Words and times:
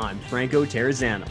I'm 0.00 0.18
Franco 0.20 0.64
Terrazzano. 0.64 1.28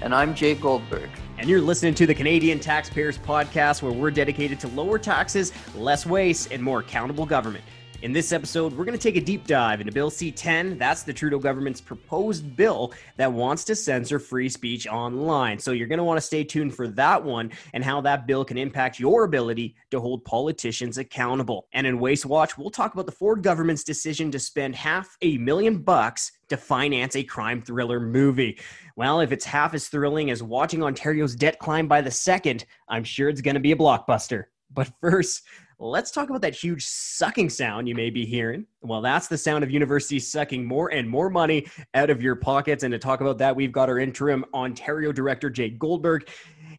And 0.00 0.14
I'm 0.14 0.34
Jay 0.34 0.54
Goldberg. 0.54 1.10
And 1.36 1.46
you're 1.46 1.60
listening 1.60 1.94
to 1.96 2.06
the 2.06 2.14
Canadian 2.14 2.58
Taxpayers 2.58 3.18
Podcast, 3.18 3.82
where 3.82 3.92
we're 3.92 4.10
dedicated 4.10 4.58
to 4.60 4.68
lower 4.68 4.98
taxes, 4.98 5.52
less 5.74 6.06
waste, 6.06 6.52
and 6.52 6.62
more 6.62 6.80
accountable 6.80 7.26
government. 7.26 7.62
In 8.02 8.12
this 8.12 8.32
episode, 8.32 8.72
we're 8.72 8.84
going 8.84 8.98
to 8.98 9.02
take 9.02 9.14
a 9.14 9.24
deep 9.24 9.46
dive 9.46 9.80
into 9.80 9.92
Bill 9.92 10.10
C 10.10 10.32
10. 10.32 10.76
That's 10.76 11.04
the 11.04 11.12
Trudeau 11.12 11.38
government's 11.38 11.80
proposed 11.80 12.56
bill 12.56 12.92
that 13.16 13.32
wants 13.32 13.62
to 13.66 13.76
censor 13.76 14.18
free 14.18 14.48
speech 14.48 14.88
online. 14.88 15.60
So 15.60 15.70
you're 15.70 15.86
going 15.86 15.98
to 15.98 16.04
want 16.04 16.16
to 16.16 16.26
stay 16.26 16.42
tuned 16.42 16.74
for 16.74 16.88
that 16.88 17.22
one 17.22 17.52
and 17.74 17.84
how 17.84 18.00
that 18.00 18.26
bill 18.26 18.44
can 18.44 18.58
impact 18.58 18.98
your 18.98 19.22
ability 19.22 19.76
to 19.92 20.00
hold 20.00 20.24
politicians 20.24 20.98
accountable. 20.98 21.68
And 21.74 21.86
in 21.86 22.00
Waste 22.00 22.26
Watch, 22.26 22.58
we'll 22.58 22.70
talk 22.70 22.92
about 22.92 23.06
the 23.06 23.12
Ford 23.12 23.40
government's 23.40 23.84
decision 23.84 24.32
to 24.32 24.40
spend 24.40 24.74
half 24.74 25.16
a 25.22 25.38
million 25.38 25.78
bucks 25.78 26.32
to 26.48 26.56
finance 26.56 27.14
a 27.14 27.22
crime 27.22 27.62
thriller 27.62 28.00
movie. 28.00 28.58
Well, 28.96 29.20
if 29.20 29.30
it's 29.30 29.44
half 29.44 29.74
as 29.74 29.86
thrilling 29.86 30.28
as 30.32 30.42
watching 30.42 30.82
Ontario's 30.82 31.36
debt 31.36 31.60
climb 31.60 31.86
by 31.86 32.00
the 32.00 32.10
second, 32.10 32.64
I'm 32.88 33.04
sure 33.04 33.28
it's 33.28 33.42
going 33.42 33.54
to 33.54 33.60
be 33.60 33.70
a 33.70 33.76
blockbuster. 33.76 34.46
But 34.74 34.90
first, 35.00 35.42
let's 35.90 36.10
talk 36.10 36.30
about 36.30 36.42
that 36.42 36.54
huge 36.54 36.86
sucking 36.86 37.50
sound 37.50 37.88
you 37.88 37.94
may 37.94 38.10
be 38.10 38.24
hearing. 38.24 38.66
Well, 38.82 39.00
that's 39.00 39.28
the 39.28 39.38
sound 39.38 39.64
of 39.64 39.70
universities 39.70 40.30
sucking 40.30 40.64
more 40.64 40.92
and 40.92 41.08
more 41.08 41.28
money 41.30 41.66
out 41.94 42.10
of 42.10 42.22
your 42.22 42.36
pockets. 42.36 42.84
And 42.84 42.92
to 42.92 42.98
talk 42.98 43.20
about 43.20 43.38
that, 43.38 43.54
we've 43.54 43.72
got 43.72 43.88
our 43.88 43.98
interim 43.98 44.44
Ontario 44.54 45.12
director, 45.12 45.50
Jay 45.50 45.70
Goldberg. 45.70 46.28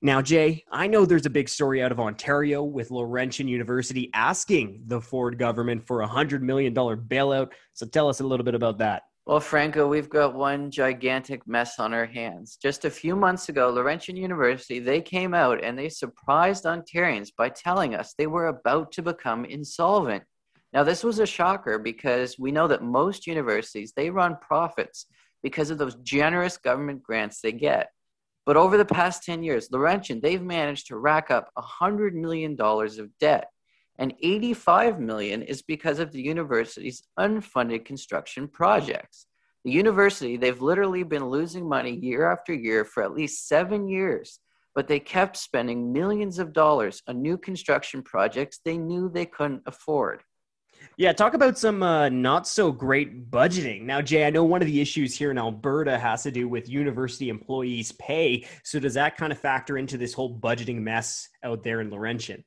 Now, 0.02 0.21
Jay, 0.21 0.63
I 0.71 0.88
know 0.88 1.05
there's 1.05 1.25
a 1.25 1.30
big 1.30 1.47
story 1.47 1.81
out 1.81 1.91
of 1.91 1.99
Ontario 1.99 2.63
with 2.63 2.91
Laurentian 2.91 3.47
University 3.47 4.09
asking 4.13 4.84
the 4.88 4.99
Ford 4.99 5.38
government 5.38 5.85
for 5.85 6.02
a 6.02 6.08
$100 6.08 6.41
million 6.41 6.73
bailout. 6.73 7.52
So 7.73 7.85
tell 7.85 8.09
us 8.09 8.19
a 8.19 8.23
little 8.23 8.44
bit 8.44 8.56
about 8.56 8.78
that. 8.80 9.03
Well, 9.25 9.39
Franco, 9.39 9.88
we've 9.88 10.09
got 10.09 10.35
one 10.35 10.69
gigantic 10.69 11.47
mess 11.47 11.79
on 11.79 11.93
our 11.93 12.05
hands. 12.05 12.57
Just 12.61 12.83
a 12.83 12.89
few 12.89 13.16
months 13.16 13.47
ago, 13.47 13.69
Laurentian 13.69 14.17
University, 14.17 14.79
they 14.79 14.99
came 14.99 15.33
out 15.33 15.63
and 15.63 15.79
they 15.79 15.88
surprised 15.88 16.66
Ontarians 16.66 17.29
by 17.38 17.47
telling 17.47 17.95
us 17.95 18.13
they 18.13 18.27
were 18.27 18.47
about 18.47 18.91
to 18.91 19.01
become 19.01 19.45
insolvent. 19.45 20.23
Now, 20.73 20.83
this 20.83 21.05
was 21.05 21.19
a 21.19 21.25
shocker 21.25 21.79
because 21.79 22.38
we 22.38 22.51
know 22.51 22.67
that 22.67 22.83
most 22.83 23.25
universities, 23.25 23.94
they 23.95 24.09
run 24.09 24.35
profits 24.41 25.05
because 25.41 25.69
of 25.69 25.77
those 25.77 25.95
generous 26.03 26.57
government 26.57 27.01
grants 27.01 27.39
they 27.39 27.53
get. 27.53 27.91
But 28.45 28.57
over 28.57 28.75
the 28.75 28.83
past 28.83 29.23
10 29.23 29.41
years, 29.41 29.69
Laurentian, 29.71 30.19
they've 30.19 30.44
managed 30.44 30.88
to 30.88 30.97
rack 30.97 31.31
up 31.31 31.49
$100 31.57 32.11
million 32.11 32.59
of 32.59 33.17
debt 33.21 33.47
and 33.99 34.13
85 34.22 34.99
million 34.99 35.41
is 35.41 35.61
because 35.61 35.99
of 35.99 36.11
the 36.11 36.22
university's 36.22 37.03
unfunded 37.19 37.86
construction 37.86 38.47
projects. 38.47 39.27
The 39.66 39.72
university, 39.72 40.35
they've 40.35 40.61
literally 40.61 41.03
been 41.03 41.30
losing 41.30 41.67
money 41.67 41.95
year 41.95 42.31
after 42.31 42.53
year 42.53 42.83
for 42.83 43.03
at 43.03 43.13
least 43.13 43.47
7 43.47 43.88
years, 43.88 44.39
but 44.75 44.88
they 44.88 45.00
kept 45.00 45.38
spending 45.38 45.94
millions 45.94 46.39
of 46.39 46.53
dollars 46.53 47.02
on 47.08 47.22
new 47.22 47.38
construction 47.38 48.02
projects 48.02 48.59
they 48.66 48.77
knew 48.77 49.09
they 49.09 49.25
couldn't 49.25 49.63
afford. 49.66 50.23
Yeah, 50.97 51.13
talk 51.13 51.33
about 51.33 51.57
some 51.57 51.81
uh, 51.81 52.09
not 52.09 52.47
so 52.47 52.72
great 52.72 53.31
budgeting. 53.31 53.83
Now, 53.83 54.02
Jay, 54.02 54.25
I 54.25 54.30
know 54.30 54.44
one 54.44 54.61
of 54.61 54.67
the 54.67 54.81
issues 54.81 55.16
here 55.16 55.31
in 55.31 55.38
Alberta 55.38 55.97
has 55.97 56.23
to 56.23 56.31
do 56.31 56.47
with 56.47 56.69
university 56.69 57.30
employees' 57.30 57.94
pay. 57.94 58.45
So, 58.63 58.80
does 58.80 58.94
that 58.94 59.17
kind 59.17 59.31
of 59.31 59.39
factor 59.39 59.78
into 59.78 59.97
this 59.97 60.13
whole 60.13 60.38
budgeting 60.38 60.81
mess 60.81 61.30
out 61.44 61.63
there 61.63 61.81
in 61.81 61.89
Laurentian? 61.89 62.44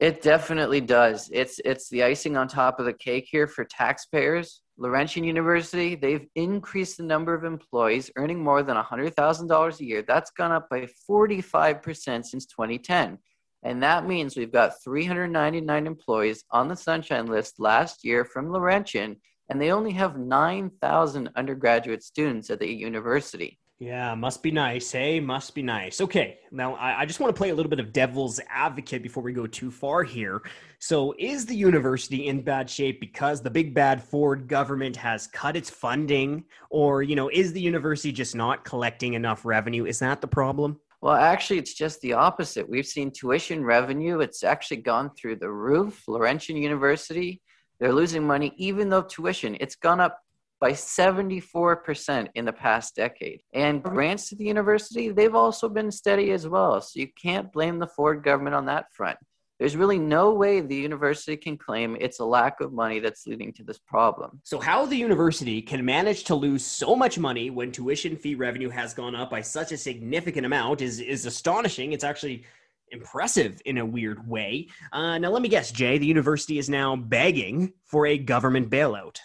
It 0.00 0.22
definitely 0.22 0.80
does. 0.80 1.28
It's 1.30 1.60
it's 1.62 1.90
the 1.90 2.04
icing 2.04 2.34
on 2.34 2.48
top 2.48 2.80
of 2.80 2.86
the 2.86 2.92
cake 2.94 3.28
here 3.30 3.46
for 3.46 3.66
taxpayers. 3.66 4.62
Laurentian 4.78 5.24
University, 5.24 5.94
they've 5.94 6.26
increased 6.34 6.96
the 6.96 7.02
number 7.02 7.34
of 7.34 7.44
employees 7.44 8.10
earning 8.16 8.42
more 8.42 8.62
than 8.62 8.78
$100,000 8.78 9.80
a 9.80 9.84
year. 9.84 10.00
That's 10.00 10.30
gone 10.30 10.52
up 10.52 10.70
by 10.70 10.88
45% 11.08 12.24
since 12.24 12.46
2010. 12.46 13.18
And 13.62 13.82
that 13.82 14.06
means 14.06 14.38
we've 14.38 14.50
got 14.50 14.82
399 14.82 15.86
employees 15.86 16.44
on 16.50 16.68
the 16.68 16.76
Sunshine 16.76 17.26
List 17.26 17.60
last 17.60 18.02
year 18.02 18.24
from 18.24 18.50
Laurentian, 18.50 19.16
and 19.50 19.60
they 19.60 19.70
only 19.70 19.92
have 19.92 20.16
9,000 20.16 21.28
undergraduate 21.36 22.02
students 22.02 22.48
at 22.48 22.58
the 22.58 22.72
university. 22.72 23.58
Yeah, 23.80 24.14
must 24.14 24.42
be 24.42 24.50
nice, 24.50 24.92
hey? 24.92 25.20
Must 25.20 25.54
be 25.54 25.62
nice. 25.62 26.02
Okay, 26.02 26.38
now 26.52 26.74
I, 26.74 27.00
I, 27.00 27.06
just 27.06 27.18
want 27.18 27.34
to 27.34 27.38
play 27.38 27.48
a 27.48 27.54
little 27.54 27.70
bit 27.70 27.80
of 27.80 27.94
devil's 27.94 28.38
advocate 28.50 29.02
before 29.02 29.22
we 29.22 29.32
go 29.32 29.46
too 29.46 29.70
far 29.70 30.02
here. 30.02 30.42
So, 30.80 31.14
is 31.18 31.46
the 31.46 31.56
university 31.56 32.26
in 32.26 32.42
bad 32.42 32.68
shape 32.68 33.00
because 33.00 33.40
the 33.40 33.48
big 33.48 33.74
bad 33.74 34.02
Ford 34.02 34.48
government 34.48 34.96
has 34.96 35.26
cut 35.28 35.56
its 35.56 35.70
funding, 35.70 36.44
or 36.68 37.02
you 37.02 37.16
know, 37.16 37.30
is 37.32 37.54
the 37.54 37.60
university 37.62 38.12
just 38.12 38.36
not 38.36 38.66
collecting 38.66 39.14
enough 39.14 39.46
revenue? 39.46 39.86
Is 39.86 39.98
that 40.00 40.20
the 40.20 40.28
problem? 40.28 40.78
Well, 41.00 41.14
actually, 41.14 41.58
it's 41.58 41.72
just 41.72 42.02
the 42.02 42.12
opposite. 42.12 42.68
We've 42.68 42.86
seen 42.86 43.10
tuition 43.10 43.64
revenue; 43.64 44.20
it's 44.20 44.44
actually 44.44 44.82
gone 44.82 45.10
through 45.14 45.36
the 45.36 45.50
roof. 45.50 46.04
Laurentian 46.06 46.58
University, 46.58 47.40
they're 47.78 47.94
losing 47.94 48.26
money, 48.26 48.52
even 48.58 48.90
though 48.90 49.00
tuition 49.00 49.56
it's 49.58 49.76
gone 49.76 50.00
up 50.00 50.18
by 50.60 50.72
74% 50.72 52.28
in 52.34 52.44
the 52.44 52.52
past 52.52 52.94
decade. 52.94 53.40
And 53.54 53.82
grants 53.82 54.28
to 54.28 54.36
the 54.36 54.44
university, 54.44 55.08
they've 55.08 55.34
also 55.34 55.68
been 55.68 55.90
steady 55.90 56.32
as 56.32 56.46
well. 56.46 56.80
So 56.80 57.00
you 57.00 57.08
can't 57.20 57.50
blame 57.50 57.78
the 57.78 57.86
Ford 57.86 58.22
government 58.22 58.54
on 58.54 58.66
that 58.66 58.92
front. 58.92 59.18
There's 59.58 59.76
really 59.76 59.98
no 59.98 60.32
way 60.32 60.62
the 60.62 60.74
university 60.74 61.36
can 61.36 61.58
claim 61.58 61.94
it's 62.00 62.18
a 62.18 62.24
lack 62.24 62.62
of 62.62 62.72
money 62.72 62.98
that's 62.98 63.26
leading 63.26 63.52
to 63.54 63.62
this 63.62 63.78
problem. 63.78 64.40
So, 64.42 64.58
how 64.58 64.86
the 64.86 64.96
university 64.96 65.60
can 65.60 65.84
manage 65.84 66.24
to 66.24 66.34
lose 66.34 66.64
so 66.64 66.96
much 66.96 67.18
money 67.18 67.50
when 67.50 67.70
tuition 67.70 68.16
fee 68.16 68.36
revenue 68.36 68.70
has 68.70 68.94
gone 68.94 69.14
up 69.14 69.28
by 69.28 69.42
such 69.42 69.70
a 69.72 69.76
significant 69.76 70.46
amount 70.46 70.80
is, 70.80 70.98
is 70.98 71.26
astonishing. 71.26 71.92
It's 71.92 72.04
actually 72.04 72.46
impressive 72.90 73.60
in 73.66 73.76
a 73.76 73.84
weird 73.84 74.26
way. 74.26 74.68
Uh, 74.92 75.18
now, 75.18 75.28
let 75.28 75.42
me 75.42 75.48
guess, 75.50 75.70
Jay, 75.70 75.98
the 75.98 76.06
university 76.06 76.58
is 76.58 76.70
now 76.70 76.96
begging 76.96 77.74
for 77.84 78.06
a 78.06 78.16
government 78.16 78.70
bailout. 78.70 79.18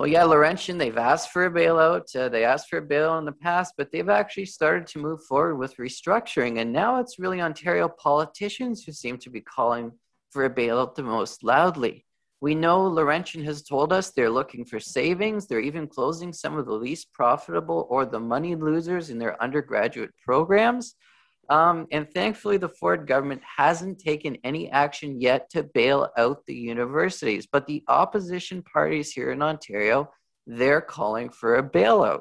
Well, 0.00 0.08
yeah, 0.08 0.24
Laurentian, 0.24 0.78
they've 0.78 0.96
asked 0.96 1.30
for 1.30 1.44
a 1.44 1.50
bailout. 1.50 2.16
Uh, 2.16 2.30
they 2.30 2.42
asked 2.42 2.70
for 2.70 2.78
a 2.78 2.82
bail 2.82 3.18
in 3.18 3.26
the 3.26 3.32
past, 3.32 3.74
but 3.76 3.92
they've 3.92 4.08
actually 4.08 4.46
started 4.46 4.86
to 4.86 4.98
move 4.98 5.22
forward 5.24 5.56
with 5.56 5.76
restructuring. 5.76 6.58
And 6.58 6.72
now 6.72 7.00
it's 7.00 7.18
really 7.18 7.42
Ontario 7.42 7.86
politicians 7.86 8.82
who 8.82 8.92
seem 8.92 9.18
to 9.18 9.28
be 9.28 9.42
calling 9.42 9.92
for 10.30 10.46
a 10.46 10.50
bailout 10.50 10.94
the 10.94 11.02
most 11.02 11.44
loudly. 11.44 12.06
We 12.40 12.54
know 12.54 12.86
Laurentian 12.86 13.44
has 13.44 13.62
told 13.62 13.92
us 13.92 14.08
they're 14.08 14.30
looking 14.30 14.64
for 14.64 14.80
savings. 14.80 15.46
They're 15.46 15.60
even 15.60 15.86
closing 15.86 16.32
some 16.32 16.56
of 16.56 16.64
the 16.64 16.72
least 16.72 17.12
profitable 17.12 17.86
or 17.90 18.06
the 18.06 18.20
money 18.20 18.54
losers 18.54 19.10
in 19.10 19.18
their 19.18 19.36
undergraduate 19.42 20.12
programs. 20.24 20.94
Um, 21.50 21.88
and 21.90 22.08
thankfully, 22.14 22.56
the 22.56 22.68
Ford 22.68 23.06
government 23.06 23.42
hasn't 23.44 23.98
taken 23.98 24.38
any 24.44 24.70
action 24.70 25.20
yet 25.20 25.50
to 25.50 25.64
bail 25.64 26.08
out 26.16 26.46
the 26.46 26.54
universities. 26.54 27.46
But 27.50 27.66
the 27.66 27.82
opposition 27.88 28.62
parties 28.62 29.12
here 29.12 29.32
in 29.32 29.42
Ontario, 29.42 30.10
they're 30.46 30.80
calling 30.80 31.28
for 31.28 31.56
a 31.56 31.68
bailout. 31.68 32.20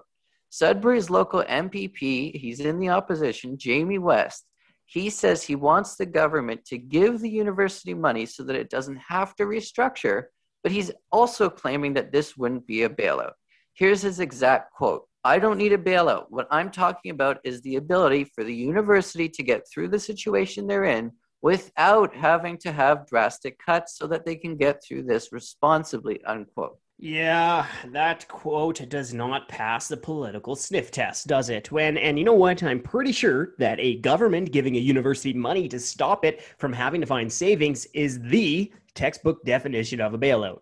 Sudbury's 0.49 1.11
local 1.11 1.43
MPP, 1.43 2.35
he's 2.35 2.59
in 2.59 2.79
the 2.79 2.89
opposition, 2.89 3.55
Jamie 3.55 3.99
West, 3.99 4.45
he 4.89 5.11
says 5.11 5.43
he 5.43 5.55
wants 5.55 5.95
the 5.95 6.05
government 6.07 6.65
to 6.65 6.79
give 6.79 7.19
the 7.19 7.29
university 7.29 7.93
money 7.93 8.25
so 8.25 8.41
that 8.43 8.55
it 8.55 8.71
doesn't 8.71 8.97
have 8.97 9.35
to 9.35 9.43
restructure, 9.43 10.23
but 10.63 10.71
he's 10.71 10.91
also 11.11 11.47
claiming 11.47 11.93
that 11.93 12.11
this 12.11 12.35
wouldn't 12.35 12.65
be 12.65 12.81
a 12.81 12.89
bailout. 12.89 13.33
Here's 13.73 14.01
his 14.01 14.19
exact 14.19 14.73
quote 14.73 15.03
I 15.23 15.37
don't 15.39 15.57
need 15.57 15.73
a 15.73 15.77
bailout. 15.77 16.27
What 16.29 16.47
I'm 16.49 16.71
talking 16.71 17.11
about 17.11 17.39
is 17.43 17.61
the 17.61 17.75
ability 17.75 18.23
for 18.23 18.43
the 18.43 18.55
university 18.55 19.27
to 19.29 19.43
get 19.43 19.67
through 19.69 19.89
the 19.89 19.99
situation 19.99 20.65
they're 20.65 20.85
in 20.85 21.11
without 21.41 22.13
having 22.15 22.57
to 22.59 22.71
have 22.71 23.07
drastic 23.07 23.59
cuts 23.59 23.97
so 23.97 24.07
that 24.07 24.25
they 24.25 24.35
can 24.35 24.55
get 24.55 24.81
through 24.83 25.03
this 25.03 25.31
responsibly, 25.31 26.23
unquote. 26.25 26.77
Yeah, 27.01 27.65
that 27.93 28.27
quote 28.27 28.87
does 28.89 29.13
not 29.13 29.47
pass 29.47 29.87
the 29.87 29.95
political 29.95 30.55
sniff 30.57 30.91
test, 30.91 31.27
does 31.27 31.49
it? 31.49 31.71
When 31.71 31.97
and 31.97 32.19
you 32.19 32.25
know 32.25 32.33
what? 32.33 32.61
I'm 32.61 32.81
pretty 32.81 33.13
sure 33.13 33.53
that 33.57 33.79
a 33.79 33.99
government 33.99 34.51
giving 34.51 34.75
a 34.75 34.79
university 34.79 35.33
money 35.33 35.69
to 35.69 35.79
stop 35.79 36.25
it 36.25 36.43
from 36.57 36.73
having 36.73 36.99
to 36.99 37.07
find 37.07 37.31
savings 37.31 37.85
is 37.93 38.19
the 38.21 38.71
textbook 38.95 39.45
definition 39.45 40.01
of 40.01 40.13
a 40.13 40.17
bailout. 40.17 40.59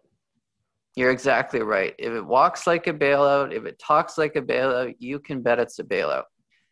You're 0.98 1.12
exactly 1.12 1.62
right. 1.62 1.94
If 2.00 2.12
it 2.12 2.26
walks 2.26 2.66
like 2.66 2.88
a 2.88 2.92
bailout, 2.92 3.54
if 3.54 3.66
it 3.66 3.78
talks 3.78 4.18
like 4.18 4.36
a 4.36 4.42
bailout, 4.42 4.96
you 4.98 5.20
can 5.20 5.44
bet 5.44 5.60
it's 5.60 5.78
a 5.78 5.84
bailout. 5.84 6.24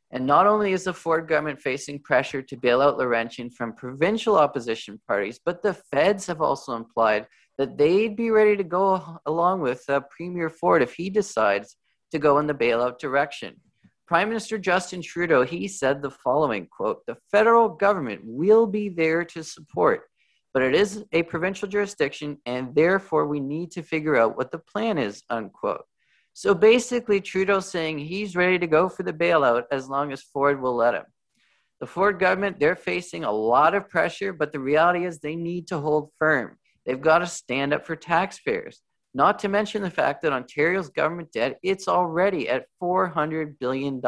And 0.09 0.25
not 0.25 0.47
only 0.47 0.71
is 0.71 0.85
the 0.85 0.95
Ford 0.95 1.27
government 1.27 1.61
facing 1.61 1.99
pressure 1.99 2.41
to 2.41 2.57
bail 2.57 2.81
out 2.81 2.97
Laurentian 2.97 3.51
from 3.51 3.75
provincial 3.75 4.35
opposition 4.35 4.99
parties, 5.07 5.39
but 5.45 5.61
the 5.61 5.75
feds 5.75 6.25
have 6.25 6.41
also 6.41 6.75
implied 6.75 7.27
that 7.59 7.77
they'd 7.77 8.15
be 8.15 8.31
ready 8.31 8.57
to 8.57 8.63
go 8.63 9.19
along 9.27 9.61
with 9.61 9.87
uh, 9.89 9.99
Premier 10.09 10.49
Ford 10.49 10.81
if 10.81 10.95
he 10.95 11.11
decides 11.11 11.77
to 12.11 12.17
go 12.17 12.39
in 12.39 12.47
the 12.47 12.53
bailout 12.55 12.97
direction. 12.97 13.55
Prime 14.07 14.27
Minister 14.27 14.57
Justin 14.57 15.03
Trudeau, 15.03 15.43
he 15.43 15.67
said 15.67 16.01
the 16.01 16.09
following 16.09 16.65
quote, 16.65 17.05
the 17.05 17.17
federal 17.31 17.69
government 17.69 18.21
will 18.23 18.65
be 18.65 18.89
there 18.89 19.23
to 19.23 19.43
support 19.43 20.05
but 20.55 20.63
it 20.63 20.73
is 20.73 21.03
a 21.11 21.21
provincial 21.23 21.67
jurisdiction, 21.67 22.37
and 22.45 22.73
therefore 22.73 23.27
we 23.27 23.41
need 23.41 23.71
to 23.71 23.83
figure 23.83 24.15
out 24.15 24.37
what 24.37 24.51
the 24.51 24.57
plan 24.57 24.97
is, 24.97 25.21
unquote. 25.29 25.83
So 26.31 26.55
basically, 26.55 27.19
Trudeau's 27.19 27.69
saying 27.69 27.99
he's 27.99 28.37
ready 28.37 28.57
to 28.59 28.65
go 28.65 28.87
for 28.87 29.03
the 29.03 29.11
bailout 29.11 29.63
as 29.69 29.89
long 29.89 30.13
as 30.13 30.21
Ford 30.21 30.61
will 30.61 30.77
let 30.77 30.93
him. 30.93 31.03
The 31.81 31.85
Ford 31.85 32.19
government, 32.19 32.57
they're 32.57 32.77
facing 32.77 33.25
a 33.25 33.31
lot 33.33 33.75
of 33.75 33.89
pressure, 33.89 34.31
but 34.31 34.53
the 34.53 34.61
reality 34.61 35.05
is 35.05 35.19
they 35.19 35.35
need 35.35 35.67
to 35.67 35.79
hold 35.79 36.11
firm. 36.19 36.57
They've 36.85 37.01
got 37.01 37.19
to 37.19 37.27
stand 37.27 37.73
up 37.73 37.85
for 37.85 37.97
taxpayers. 37.97 38.81
Not 39.13 39.39
to 39.39 39.49
mention 39.49 39.81
the 39.81 39.89
fact 39.89 40.21
that 40.21 40.31
Ontario's 40.31 40.87
government 40.87 41.33
debt, 41.33 41.59
it's 41.63 41.89
already 41.89 42.47
at 42.47 42.67
$400 42.81 43.59
billion. 43.59 44.01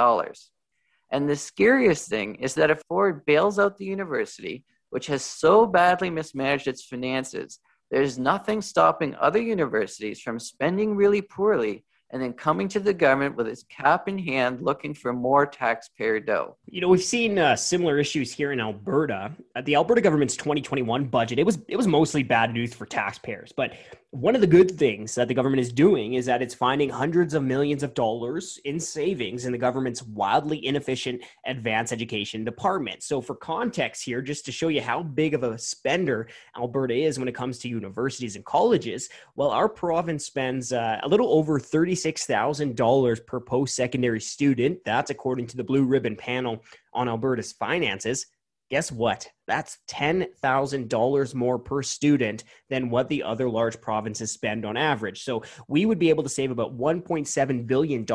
And 1.12 1.30
the 1.30 1.36
scariest 1.36 2.08
thing 2.08 2.36
is 2.36 2.54
that 2.54 2.72
if 2.72 2.82
Ford 2.88 3.26
bails 3.26 3.60
out 3.60 3.78
the 3.78 3.86
university, 3.86 4.64
which 4.89 5.07
has 5.07 5.24
so 5.24 5.66
badly 5.66 6.10
mismanaged 6.10 6.68
its 6.68 6.84
finances, 6.84 7.60
there's 7.92 8.19
nothing 8.19 8.62
stopping 8.62 9.16
other 9.16 9.42
universities 9.42 10.19
from 10.19 10.39
spending 10.39 10.95
really 10.95 11.22
poorly 11.22 11.86
and 12.12 12.22
then 12.22 12.34
coming 12.34 12.68
to 12.69 12.80
the 12.80 12.94
government 12.94 13.36
with 13.36 13.48
its 13.48 13.63
cap 13.63 14.07
in 14.07 14.18
hand 14.18 14.62
looking 14.62 14.94
for 14.94 15.12
more 15.12 15.45
taxpayer 15.45 16.19
dough. 16.19 16.56
You 16.66 16.80
know, 16.80 16.88
we've 16.88 17.04
seen 17.04 17.38
uh, 17.38 17.56
similar 17.56 18.00
issues 18.00 18.31
here 18.31 18.54
in 18.54 18.62
Alberta. 18.62 19.31
Uh, 19.56 19.62
the 19.62 19.75
Alberta 19.75 20.01
government's 20.01 20.38
2021 20.38 21.06
budget, 21.06 21.39
it 21.39 21.45
was 21.45 21.60
it 21.68 21.75
was 21.75 21.88
mostly 21.88 22.24
bad 22.24 22.54
news 22.54 22.74
for 22.74 22.86
taxpayers, 22.86 23.51
but 23.56 23.74
one 24.12 24.36
of 24.36 24.42
the 24.42 24.48
good 24.48 24.71
things 24.71 25.15
that 25.15 25.27
the 25.27 25.33
government 25.33 25.59
is 25.59 25.71
doing 25.71 26.13
is 26.13 26.25
that 26.25 26.42
it's 26.42 26.54
finding 26.54 26.89
hundreds 26.89 27.33
of 27.33 27.44
millions 27.44 27.83
of 27.83 27.94
dollars 27.94 28.57
in 28.63 28.80
savings 28.80 29.44
in 29.44 29.51
the 29.51 29.57
government's 29.57 30.01
wildly 30.01 30.65
inefficient 30.65 31.21
advanced 31.45 31.92
education 31.92 32.45
department. 32.45 33.04
So, 33.04 33.19
for 33.19 33.36
context 33.36 34.06
here, 34.06 34.21
just 34.21 34.45
to 34.45 34.51
show 34.51 34.69
you 34.69 34.81
how 34.81 35.04
big 35.04 35.33
of 35.33 35.44
a 35.44 35.57
spender 35.57 36.30
Alberta 36.56 36.95
is 36.95 37.19
when 37.19 37.27
it 37.27 37.36
comes 37.36 37.59
to 37.59 37.68
universities 37.68 38.38
and 38.38 38.45
colleges, 38.45 39.09
well, 39.36 39.50
our 39.50 39.68
province 39.68 40.25
spends 40.25 40.71
uh, 40.71 41.00
a 41.03 41.07
little 41.07 41.33
over 41.33 41.60
$36,000 41.60 43.25
per 43.25 43.39
post 43.42 43.75
secondary 43.75 44.21
student. 44.21 44.80
That's 44.86 45.12
according 45.12 45.48
to 45.48 45.57
the 45.57 45.65
Blue 45.65 45.83
Ribbon 45.83 46.15
panel 46.15 46.63
on 46.94 47.10
Alberta's 47.10 47.51
finances 47.51 48.25
guess 48.69 48.92
what? 48.92 49.28
That's 49.48 49.78
$10,000 49.90 51.36
more 51.36 51.60
per 51.60 51.81
student 51.81 52.44
than 52.69 52.90
what 52.90 53.10
the 53.10 53.24
other 53.24 53.50
large 53.50 53.80
provinces 53.80 54.31
spend 54.31 54.66
on 54.66 54.78
average. 54.78 55.24
So 55.24 55.44
we 55.68 55.86
would 55.86 56.00
be 56.00 56.10
able 56.10 56.24
to 56.24 56.30
save 56.30 56.52
about 56.52 56.78
$1.7 56.78 57.68
billion 57.68 58.06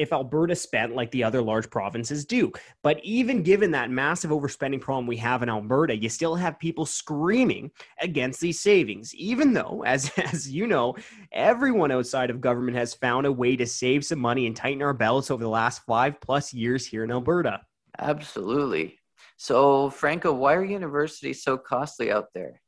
if 0.00 0.14
Alberta 0.14 0.56
spent 0.56 0.94
like 0.94 1.10
the 1.10 1.22
other 1.22 1.42
large 1.42 1.68
provinces 1.68 2.24
do. 2.24 2.50
But 2.82 3.04
even 3.04 3.42
given 3.42 3.70
that 3.72 3.90
massive 3.90 4.30
overspending 4.30 4.80
problem 4.80 5.06
we 5.06 5.18
have 5.18 5.42
in 5.42 5.50
Alberta, 5.50 5.94
you 5.94 6.08
still 6.08 6.34
have 6.34 6.58
people 6.58 6.86
screaming 6.86 7.70
against 8.00 8.40
these 8.40 8.60
savings, 8.60 9.14
even 9.14 9.52
though, 9.52 9.84
as, 9.86 10.10
as 10.16 10.50
you 10.50 10.66
know, 10.66 10.96
everyone 11.32 11.92
outside 11.92 12.30
of 12.30 12.40
government 12.40 12.78
has 12.78 12.94
found 12.94 13.26
a 13.26 13.32
way 13.32 13.56
to 13.56 13.66
save 13.66 14.04
some 14.04 14.20
money 14.20 14.46
and 14.46 14.56
tighten 14.56 14.80
our 14.80 14.94
belts 14.94 15.30
over 15.30 15.42
the 15.42 15.50
last 15.50 15.82
five 15.86 16.18
plus 16.20 16.54
years 16.54 16.86
here 16.86 17.04
in 17.04 17.10
Alberta. 17.10 17.60
Absolutely. 17.98 18.99
So, 19.42 19.88
Franco, 19.88 20.34
why 20.34 20.52
are 20.52 20.62
universities 20.62 21.42
so 21.42 21.56
costly 21.56 22.12
out 22.12 22.26
there? 22.34 22.60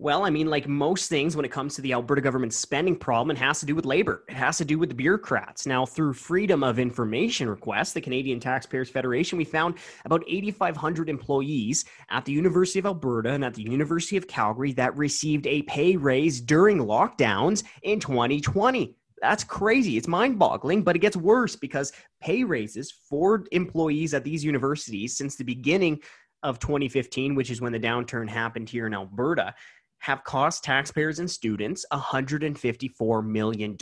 Well, 0.00 0.24
I 0.24 0.30
mean, 0.30 0.50
like 0.50 0.66
most 0.66 1.08
things 1.08 1.36
when 1.36 1.44
it 1.44 1.52
comes 1.52 1.76
to 1.76 1.82
the 1.82 1.92
Alberta 1.92 2.20
government 2.20 2.52
spending 2.52 2.96
problem, 2.96 3.30
it 3.30 3.38
has 3.38 3.60
to 3.60 3.66
do 3.66 3.76
with 3.76 3.84
labor. 3.84 4.24
It 4.28 4.34
has 4.34 4.58
to 4.58 4.64
do 4.64 4.76
with 4.76 4.88
the 4.88 4.94
bureaucrats. 4.96 5.66
Now, 5.66 5.86
through 5.86 6.14
freedom 6.14 6.64
of 6.64 6.80
information 6.80 7.48
requests, 7.48 7.92
the 7.92 8.00
Canadian 8.00 8.40
Taxpayers 8.40 8.90
Federation, 8.90 9.38
we 9.38 9.44
found 9.44 9.76
about 10.04 10.24
8,500 10.26 11.08
employees 11.08 11.84
at 12.10 12.24
the 12.24 12.32
University 12.32 12.80
of 12.80 12.86
Alberta 12.86 13.30
and 13.30 13.44
at 13.44 13.54
the 13.54 13.62
University 13.62 14.16
of 14.16 14.26
Calgary 14.26 14.72
that 14.72 14.96
received 14.96 15.46
a 15.46 15.62
pay 15.62 15.96
raise 15.96 16.40
during 16.40 16.78
lockdowns 16.78 17.62
in 17.84 18.00
2020. 18.00 18.96
That's 19.22 19.44
crazy. 19.44 19.96
It's 19.96 20.08
mind 20.08 20.38
boggling, 20.38 20.82
but 20.82 20.96
it 20.96 21.00
gets 21.00 21.16
worse 21.16 21.56
because 21.56 21.92
pay 22.20 22.44
raises 22.44 22.90
for 22.90 23.44
employees 23.52 24.14
at 24.14 24.24
these 24.24 24.44
universities 24.44 25.16
since 25.16 25.36
the 25.36 25.44
beginning 25.44 26.00
of 26.42 26.58
2015, 26.58 27.34
which 27.34 27.50
is 27.50 27.60
when 27.60 27.72
the 27.72 27.80
downturn 27.80 28.28
happened 28.28 28.68
here 28.68 28.86
in 28.86 28.94
Alberta, 28.94 29.54
have 29.98 30.24
cost 30.24 30.62
taxpayers 30.62 31.18
and 31.18 31.30
students 31.30 31.86
$154 31.92 33.26
million. 33.26 33.76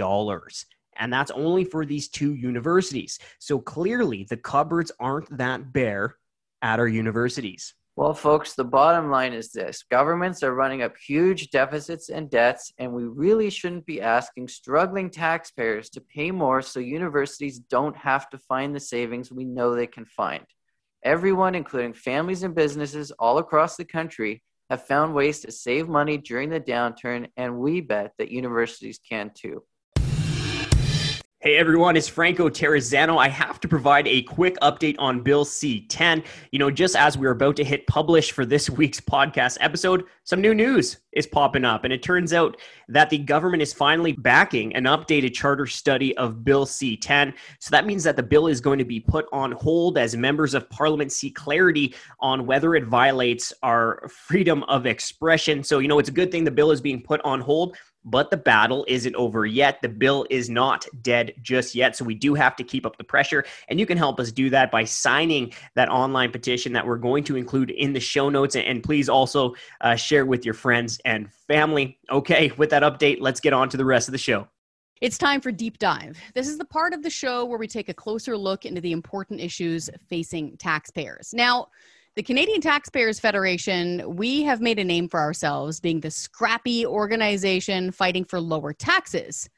And 0.97 1.13
that's 1.13 1.31
only 1.33 1.65
for 1.65 1.85
these 1.85 2.09
two 2.09 2.35
universities. 2.35 3.19
So 3.41 3.59
clearly, 3.59 4.27
the 4.31 4.37
cupboards 4.37 4.93
aren't 5.01 5.37
that 5.37 5.73
bare 5.73 6.17
at 6.63 6.79
our 6.79 6.89
universities. 6.89 7.75
Well, 7.97 8.13
folks, 8.13 8.55
the 8.55 8.65
bottom 8.65 9.09
line 9.09 9.33
is 9.33 9.53
this 9.53 9.85
governments 9.89 10.43
are 10.43 10.53
running 10.53 10.83
up 10.83 10.97
huge 10.97 11.51
deficits 11.51 12.09
and 12.09 12.29
debts, 12.29 12.73
and 12.77 12.93
we 12.93 13.05
really 13.05 13.51
shouldn't 13.51 13.87
be 13.87 14.03
asking 14.03 14.49
struggling 14.49 15.11
taxpayers 15.11 15.91
to 15.91 16.01
pay 16.01 16.33
more 16.33 16.61
so 16.61 16.81
universities 16.81 17.61
don't 17.61 17.97
have 17.97 18.29
to 18.31 18.39
find 18.39 18.75
the 18.75 18.81
savings 18.81 19.31
we 19.31 19.45
know 19.45 19.77
they 19.77 19.87
can 19.87 20.07
find. 20.07 20.45
Everyone, 21.05 21.55
including 21.55 21.93
families 21.93 22.43
and 22.43 22.53
businesses 22.53 23.13
all 23.13 23.39
across 23.39 23.77
the 23.77 23.85
country, 23.85 24.43
have 24.71 24.87
found 24.87 25.15
ways 25.15 25.39
to 25.41 25.53
save 25.53 25.89
money 25.89 26.17
during 26.19 26.51
the 26.51 26.61
downturn, 26.61 27.29
and 27.37 27.59
we 27.59 27.81
bet 27.81 28.13
that 28.19 28.29
universities 28.29 28.99
can 29.09 29.31
too. 29.37 29.63
Hey 31.45 31.59
everyone, 31.59 31.95
it's 31.95 32.09
Franco 32.09 32.49
Terrazzano. 32.49 33.19
I 33.19 33.29
have 33.29 33.61
to 33.61 33.69
provide 33.69 34.09
a 34.09 34.23
quick 34.23 34.57
update 34.63 34.97
on 34.99 35.21
Bill 35.21 35.45
C 35.45 35.87
10. 35.89 36.25
You 36.53 36.59
know, 36.59 36.71
just 36.71 36.97
as 36.97 37.19
we 37.19 37.27
are 37.27 37.33
about 37.33 37.55
to 37.57 37.65
hit 37.65 37.87
publish 37.87 38.33
for 38.33 38.47
this 38.47 38.71
week's 38.81 38.99
podcast 38.99 39.59
episode, 39.61 40.05
some 40.23 40.41
new 40.41 40.55
news 40.55 41.01
is 41.13 41.27
popping 41.27 41.67
up. 41.67 41.85
And 41.85 41.93
it 41.93 42.03
turns 42.03 42.33
out 42.33 42.59
that 42.89 43.11
the 43.11 43.19
government 43.19 43.63
is 43.63 43.75
finally 43.75 44.13
backing 44.13 44.75
an 44.75 44.85
updated 44.85 45.35
charter 45.35 45.67
study 45.67 46.17
of 46.17 46.45
Bill 46.45 46.65
C 46.65 46.97
10. 46.97 47.35
So 47.61 47.69
that 47.73 47.85
means 47.85 48.05
that 48.05 48.17
the 48.17 48.23
bill 48.23 48.47
is 48.47 48.63
going 48.63 48.79
to 48.79 48.85
be 48.87 49.01
put 49.01 49.27
on 49.31 49.53
hold 49.53 49.99
as 49.99 50.17
members 50.17 50.55
of 50.55 50.71
parliament 50.71 51.13
seek 51.13 51.35
clarity 51.35 51.95
on 52.21 52.47
whether 52.47 52.75
it 52.75 52.87
violates 52.87 53.53
our 53.63 54.09
freedom 54.09 54.63
of 54.63 54.87
expression. 54.87 55.63
So, 55.63 55.81
you 55.81 55.89
know, 55.89 55.99
it's 55.99 56.09
a 56.09 56.13
good 56.13 56.33
thing 56.33 56.45
the 56.45 56.51
bill 56.51 56.71
is 56.71 56.81
being 56.81 57.03
put 57.03 57.21
on 57.23 57.43
hold 57.43 57.77
but 58.05 58.31
the 58.31 58.37
battle 58.37 58.85
isn't 58.89 59.15
over 59.15 59.47
yet. 59.47 59.81
The 59.83 59.89
bill 59.89 60.27
is 60.31 60.51
not 60.51 60.87
dead 61.03 61.35
just 61.43 61.75
yet. 61.75 61.97
So 61.97 62.05
we 62.05 62.15
do 62.15 62.35
have 62.35 62.57
to 62.57 62.65
keep 62.65 62.85
up 62.87 62.97
the 62.97 63.05
pressure. 63.05 63.45
And 63.69 63.81
you 63.81 63.87
can 63.87 63.99
help 63.99 64.21
us 64.21 64.33
do 64.33 64.51
that 64.51 64.71
by 64.71 64.85
signing 64.85 65.53
that 65.75 65.89
online 65.89 66.31
petition 66.31 66.73
that 66.75 66.87
we're 66.87 66.99
going 66.99 67.25
to 67.25 67.37
include 67.37 67.71
in 67.71 67.93
the 67.93 68.01
show 68.01 68.29
notes. 68.29 68.57
And 68.57 68.83
please 68.83 69.09
also 69.09 69.55
uh, 69.81 69.97
share 69.97 70.27
with 70.27 70.45
your 70.45 70.55
friends 70.55 71.01
and 71.05 71.33
family. 71.33 71.99
Okay, 72.11 72.53
with 72.57 72.71
that 72.71 72.83
update, 72.83 73.19
let's 73.21 73.41
get 73.41 73.53
on 73.53 73.69
to 73.71 73.77
the 73.77 73.85
rest 73.85 74.09
of 74.09 74.13
the 74.13 74.19
show. 74.19 74.49
It's 75.01 75.19
time 75.19 75.41
for 75.41 75.51
Deep 75.51 75.79
Dive. 75.79 76.17
This 76.35 76.49
is 76.49 76.57
the 76.57 76.65
part 76.65 76.95
of 76.95 77.03
the 77.03 77.11
show 77.11 77.45
where 77.45 77.59
we 77.59 77.67
take 77.67 77.89
a 77.89 77.95
closer 77.95 78.37
look 78.37 78.65
into 78.65 78.81
the 78.81 78.93
important 78.93 79.41
issues 79.41 79.91
facing 80.09 80.57
taxpayers. 80.57 81.35
Now, 81.35 81.69
the 82.17 82.23
Canadian 82.23 82.61
Taxpayers 82.61 83.19
Federation, 83.19 84.03
we 84.15 84.43
have 84.43 84.61
made 84.61 84.79
a 84.79 84.85
name 84.85 85.09
for 85.09 85.19
ourselves 85.19 85.81
being 85.81 85.99
the 85.99 86.13
scrappy 86.13 86.87
organization 86.87 87.91
fighting 87.91 88.25
for 88.25 88.41
lower 88.41 88.73
taxes. 88.73 89.49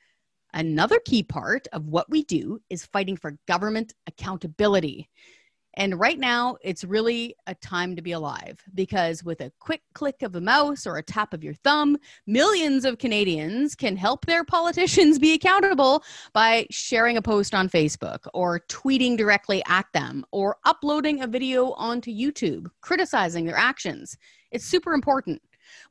Another 0.55 0.99
key 1.05 1.23
part 1.23 1.69
of 1.75 1.87
what 1.87 2.09
we 2.09 2.25
do 2.25 2.63
is 2.71 2.87
fighting 2.87 3.19
for 3.19 3.37
government 3.47 3.93
accountability. 4.07 5.11
And 5.76 6.00
right 6.00 6.18
now, 6.18 6.56
it's 6.62 6.85
really 6.85 7.37
a 7.47 7.54
time 7.54 7.97
to 7.97 8.02
be 8.02 8.12
alive 8.12 8.62
because 8.75 9.23
with 9.23 9.42
a 9.42 9.52
quick 9.61 9.83
click 9.92 10.23
of 10.23 10.35
a 10.35 10.40
mouse 10.40 10.87
or 10.87 10.97
a 10.97 11.02
tap 11.02 11.35
of 11.35 11.45
your 11.45 11.52
thumb, 11.52 11.99
millions 12.26 12.87
of 12.87 12.99
Canadians 12.99 13.75
can 13.75 13.97
help 13.97 14.25
their 14.25 14.42
politicians 14.56 15.18
be 15.18 15.35
accountable 15.35 16.02
by 16.33 16.66
sharing 16.71 17.18
a 17.18 17.23
post 17.23 17.54
on 17.54 17.68
Facebook 17.68 18.26
or 18.33 18.61
tweeting 18.68 19.18
directly 19.18 19.62
at 19.68 19.87
them 19.92 20.25
or 20.33 20.56
uploading 20.64 21.23
a 21.23 21.26
video 21.26 21.73
onto 21.73 22.11
YouTube 22.11 22.68
criticizing 22.80 23.45
their 23.45 23.56
actions. 23.56 24.16
It's 24.50 24.64
super 24.64 24.95
important. 24.95 25.42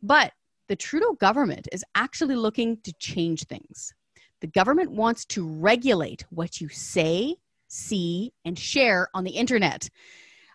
But 0.01 0.33
the 0.67 0.75
Trudeau 0.75 1.13
government 1.13 1.67
is 1.71 1.83
actually 1.93 2.35
looking 2.35 2.77
to 2.83 2.93
change 2.93 3.43
things. 3.43 3.93
The 4.41 4.47
government 4.47 4.91
wants 4.91 5.25
to 5.25 5.47
regulate 5.47 6.25
what 6.29 6.59
you 6.59 6.69
say 6.69 7.37
see, 7.67 8.33
and 8.43 8.57
share 8.57 9.09
on 9.13 9.23
the 9.23 9.31
internet. 9.31 9.89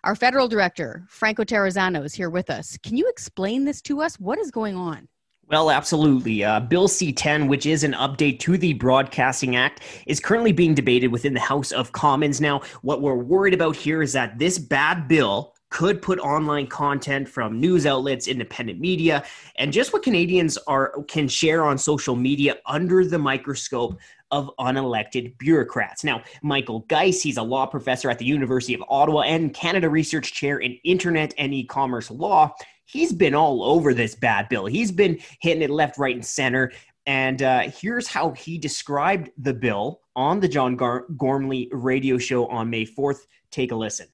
Our 0.03 0.15
federal 0.15 0.47
director, 0.47 1.05
Franco 1.09 1.43
Terrazzano, 1.43 2.03
is 2.03 2.13
here 2.13 2.29
with 2.29 2.49
us. 2.49 2.77
Can 2.83 2.97
you 2.97 3.07
explain 3.07 3.65
this 3.65 3.81
to 3.83 4.01
us? 4.01 4.19
What 4.19 4.39
is 4.39 4.49
going 4.49 4.75
on? 4.75 5.07
Well, 5.51 5.69
absolutely. 5.69 6.45
Uh, 6.45 6.61
Bill 6.61 6.87
C 6.87 7.11
10, 7.11 7.47
which 7.47 7.65
is 7.65 7.83
an 7.83 7.91
update 7.91 8.39
to 8.39 8.57
the 8.57 8.73
Broadcasting 8.73 9.57
Act, 9.57 9.81
is 10.07 10.19
currently 10.19 10.53
being 10.53 10.73
debated 10.73 11.09
within 11.09 11.33
the 11.33 11.41
House 11.41 11.73
of 11.73 11.91
Commons. 11.91 12.39
Now, 12.39 12.61
what 12.83 13.01
we're 13.01 13.15
worried 13.15 13.53
about 13.53 13.75
here 13.75 14.01
is 14.01 14.13
that 14.13 14.39
this 14.39 14.57
bad 14.57 15.09
bill 15.09 15.53
could 15.69 16.01
put 16.01 16.19
online 16.19 16.67
content 16.67 17.27
from 17.27 17.59
news 17.59 17.85
outlets, 17.85 18.27
independent 18.27 18.79
media, 18.79 19.23
and 19.57 19.73
just 19.73 19.93
what 19.93 20.03
Canadians 20.03 20.57
are 20.67 21.03
can 21.09 21.27
share 21.27 21.65
on 21.65 21.77
social 21.77 22.15
media 22.15 22.57
under 22.65 23.05
the 23.05 23.19
microscope 23.19 23.99
of 24.31 24.49
unelected 24.59 25.37
bureaucrats. 25.37 26.03
Now, 26.03 26.23
Michael 26.41 26.81
Geist, 26.87 27.23
he's 27.23 27.37
a 27.37 27.43
law 27.43 27.65
professor 27.65 28.09
at 28.09 28.19
the 28.19 28.25
University 28.25 28.73
of 28.73 28.83
Ottawa 28.89 29.21
and 29.21 29.53
Canada 29.53 29.89
Research 29.89 30.33
Chair 30.33 30.57
in 30.59 30.77
Internet 30.83 31.33
and 31.37 31.53
E-commerce 31.53 32.09
law. 32.09 32.53
He's 32.85 33.13
been 33.13 33.35
all 33.35 33.63
over 33.63 33.93
this 33.93 34.15
bad 34.15 34.49
bill. 34.49 34.65
He's 34.65 34.91
been 34.91 35.19
hitting 35.39 35.61
it 35.61 35.69
left, 35.69 35.97
right, 35.97 36.15
and 36.15 36.25
center 36.25 36.71
And 37.05 37.41
uh, 37.41 37.69
here's 37.69 38.07
how 38.07 38.31
he 38.31 38.57
described 38.57 39.31
the 39.37 39.53
bill 39.53 40.01
on 40.15 40.39
the 40.39 40.47
John 40.47 40.75
Gar- 40.75 41.05
Gormley 41.17 41.69
radio 41.71 42.17
show 42.17 42.47
on 42.47 42.69
May 42.69 42.85
4th. 42.85 43.19
Take 43.49 43.71
a 43.71 43.75
listen. 43.75 44.07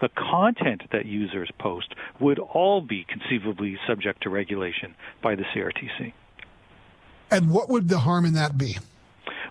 The 0.00 0.08
content 0.08 0.82
that 0.90 1.06
users 1.06 1.50
post 1.58 1.94
would 2.20 2.38
all 2.38 2.80
be 2.80 3.06
conceivably 3.08 3.78
subject 3.86 4.22
to 4.22 4.30
regulation 4.30 4.94
by 5.22 5.36
the 5.36 5.44
CRTC. 5.54 6.12
And 7.30 7.50
what 7.50 7.68
would 7.68 7.88
the 7.88 8.00
harm 8.00 8.24
in 8.24 8.34
that 8.34 8.58
be? 8.58 8.76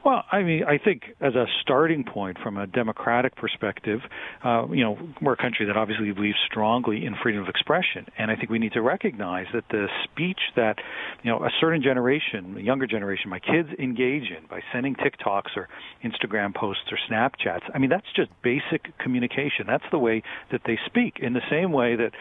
Well, 0.06 0.26
I 0.30 0.44
mean, 0.44 0.66
I 0.66 0.80
think 0.84 1.04
as 1.22 1.34
a 1.34 1.46
starting 1.62 2.04
point 2.04 2.38
from 2.44 2.58
a 2.58 2.68
democratic 2.68 3.38
perspective, 3.38 4.02
uh, 4.44 4.68
you 4.70 4.84
know, 4.84 4.98
we're 5.22 5.34
a 5.34 5.38
country 5.38 5.66
that 5.68 5.78
obviously 5.78 6.12
believes 6.12 6.36
strongly 6.46 7.06
in 7.06 7.16
freedom 7.24 7.42
of 7.42 7.48
expression, 7.48 8.08
and 8.18 8.30
I 8.30 8.36
think 8.36 8.50
we 8.50 8.60
need 8.60 8.74
to 8.74 8.82
recognize 8.82 9.46
that 9.54 9.64
the 9.72 9.88
speech 10.04 10.40
that, 10.58 10.76
you 11.24 11.32
know, 11.32 11.46
a 11.46 11.50
certain 11.62 11.82
generation, 11.82 12.58
a 12.58 12.60
younger 12.60 12.86
generation, 12.86 13.30
my 13.30 13.40
kids 13.40 13.70
engage 13.80 14.24
in 14.24 14.46
by 14.50 14.60
sending 14.74 14.96
TikToks 14.96 15.56
or 15.56 15.70
Instagram 16.04 16.54
posts 16.54 16.84
or 16.92 16.98
Snapchats, 17.10 17.64
I 17.74 17.78
mean, 17.78 17.90
that's 17.90 18.12
just 18.14 18.30
basic 18.44 18.98
communication. 18.98 19.66
That's 19.68 19.86
the 19.90 20.00
way 20.00 20.22
that 20.52 20.62
they 20.66 20.78
speak. 20.86 21.20
In 21.22 21.32
the 21.32 21.48
same 21.50 21.72
way 21.72 21.96
that 21.96 22.12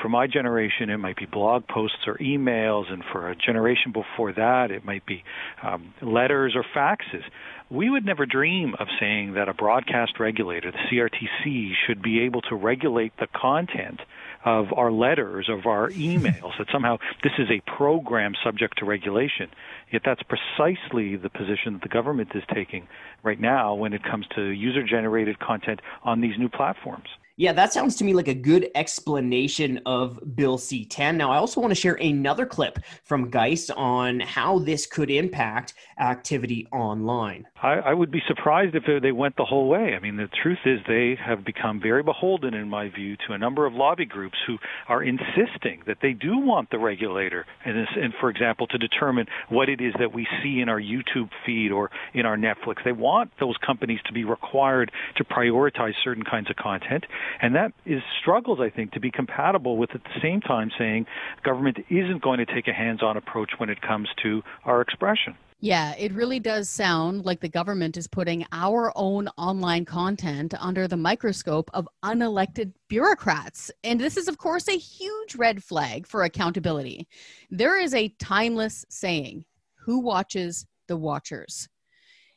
for 0.00 0.08
my 0.08 0.28
generation, 0.28 0.90
it 0.90 0.98
might 0.98 1.16
be 1.16 1.26
blog 1.26 1.66
posts 1.66 2.06
or 2.06 2.18
emails, 2.18 2.92
and 2.92 3.02
for 3.10 3.30
a 3.30 3.34
generation 3.34 3.90
before 3.92 4.32
that, 4.34 4.70
it 4.70 4.84
might 4.84 5.04
be 5.06 5.24
um, 5.60 5.92
letters 6.00 6.54
or 6.54 6.64
faxes 6.72 7.24
we 7.70 7.88
would 7.88 8.04
never 8.04 8.26
dream 8.26 8.74
of 8.78 8.88
saying 9.00 9.34
that 9.34 9.48
a 9.48 9.54
broadcast 9.54 10.20
regulator, 10.20 10.70
the 10.70 10.78
CRTC, 10.90 11.72
should 11.86 12.02
be 12.02 12.20
able 12.20 12.42
to 12.42 12.54
regulate 12.54 13.12
the 13.18 13.26
content 13.34 14.00
of 14.44 14.72
our 14.76 14.90
letters, 14.92 15.48
of 15.48 15.66
our 15.66 15.90
emails, 15.92 16.58
that 16.58 16.66
somehow 16.70 16.98
this 17.22 17.32
is 17.38 17.48
a 17.50 17.60
program 17.76 18.34
subject 18.44 18.78
to 18.78 18.84
regulation. 18.84 19.48
Yet 19.90 20.02
that's 20.04 20.22
precisely 20.22 21.16
the 21.16 21.30
position 21.30 21.74
that 21.74 21.82
the 21.82 21.88
government 21.88 22.30
is 22.34 22.42
taking 22.52 22.88
right 23.22 23.40
now 23.40 23.74
when 23.74 23.92
it 23.92 24.02
comes 24.02 24.26
to 24.34 24.42
user 24.42 24.82
generated 24.82 25.38
content 25.38 25.80
on 26.04 26.20
these 26.20 26.38
new 26.38 26.48
platforms. 26.48 27.08
Yeah, 27.42 27.52
that 27.54 27.72
sounds 27.72 27.96
to 27.96 28.04
me 28.04 28.14
like 28.14 28.28
a 28.28 28.34
good 28.34 28.70
explanation 28.76 29.80
of 29.84 30.36
Bill 30.36 30.58
C 30.58 30.84
10. 30.84 31.16
Now, 31.16 31.32
I 31.32 31.38
also 31.38 31.60
want 31.60 31.72
to 31.72 31.74
share 31.74 31.94
another 31.94 32.46
clip 32.46 32.78
from 33.02 33.30
Geist 33.30 33.72
on 33.72 34.20
how 34.20 34.60
this 34.60 34.86
could 34.86 35.10
impact 35.10 35.74
activity 35.98 36.68
online. 36.70 37.48
I, 37.60 37.74
I, 37.74 37.94
would 37.94 38.12
be 38.12 38.22
surprised 38.28 38.76
if 38.76 38.84
they 39.02 39.10
went 39.10 39.36
the 39.36 39.44
whole 39.44 39.68
way. 39.68 39.94
I 39.96 39.98
mean, 39.98 40.16
the 40.16 40.28
truth 40.42 40.58
is 40.64 40.80
they 40.86 41.16
have 41.24 41.44
become 41.44 41.80
very 41.80 42.04
beholden, 42.04 42.54
in 42.54 42.68
my 42.68 42.88
view, 42.88 43.16
to 43.26 43.32
a 43.32 43.38
number 43.38 43.66
of 43.66 43.74
lobby 43.74 44.04
groups 44.04 44.36
who 44.46 44.58
are 44.88 45.02
insisting 45.02 45.82
that 45.86 45.98
they 46.00 46.12
do 46.12 46.38
want 46.38 46.70
the 46.70 46.78
regulator, 46.78 47.46
and, 47.64 47.76
and 47.76 48.14
for 48.20 48.30
example, 48.30 48.68
to 48.68 48.78
determine 48.78 49.26
what 49.48 49.68
it 49.68 49.80
is 49.80 49.94
that 49.98 50.12
we 50.12 50.26
see 50.42 50.60
in 50.60 50.68
our 50.68 50.80
YouTube 50.80 51.30
feed 51.44 51.72
or 51.72 51.90
in 52.14 52.24
our 52.24 52.36
Netflix. 52.36 52.84
They 52.84 52.92
want 52.92 53.32
those 53.38 53.56
companies 53.64 54.00
to 54.06 54.12
be 54.12 54.24
required 54.24 54.92
to 55.16 55.24
prioritize 55.24 55.94
certain 56.04 56.24
kinds 56.24 56.50
of 56.50 56.56
content, 56.56 57.04
and 57.40 57.54
that 57.54 57.72
is 57.86 58.02
struggles, 58.20 58.58
I 58.60 58.70
think, 58.70 58.92
to 58.92 59.00
be 59.00 59.10
compatible 59.10 59.76
with 59.76 59.90
at 59.94 60.02
the 60.04 60.20
same 60.20 60.40
time 60.40 60.70
saying 60.78 61.06
government 61.42 61.78
isn't 61.90 62.22
going 62.22 62.38
to 62.38 62.46
take 62.46 62.68
a 62.68 62.72
hands-on 62.72 63.16
approach 63.16 63.52
when 63.58 63.70
it 63.70 63.80
comes 63.80 64.08
to 64.22 64.42
our 64.64 64.80
expression. 64.80 65.36
Yeah, 65.64 65.94
it 65.96 66.12
really 66.12 66.40
does 66.40 66.68
sound 66.68 67.24
like 67.24 67.40
the 67.40 67.48
government 67.48 67.96
is 67.96 68.08
putting 68.08 68.44
our 68.50 68.92
own 68.96 69.28
online 69.38 69.84
content 69.84 70.54
under 70.58 70.88
the 70.88 70.96
microscope 70.96 71.70
of 71.72 71.88
unelected 72.04 72.72
bureaucrats. 72.88 73.70
And 73.84 74.00
this 74.00 74.16
is, 74.16 74.26
of 74.26 74.38
course, 74.38 74.66
a 74.66 74.76
huge 74.76 75.36
red 75.36 75.62
flag 75.62 76.08
for 76.08 76.24
accountability. 76.24 77.06
There 77.48 77.78
is 77.78 77.94
a 77.94 78.08
timeless 78.18 78.84
saying 78.88 79.44
who 79.76 80.00
watches 80.00 80.66
the 80.88 80.96
watchers? 80.96 81.68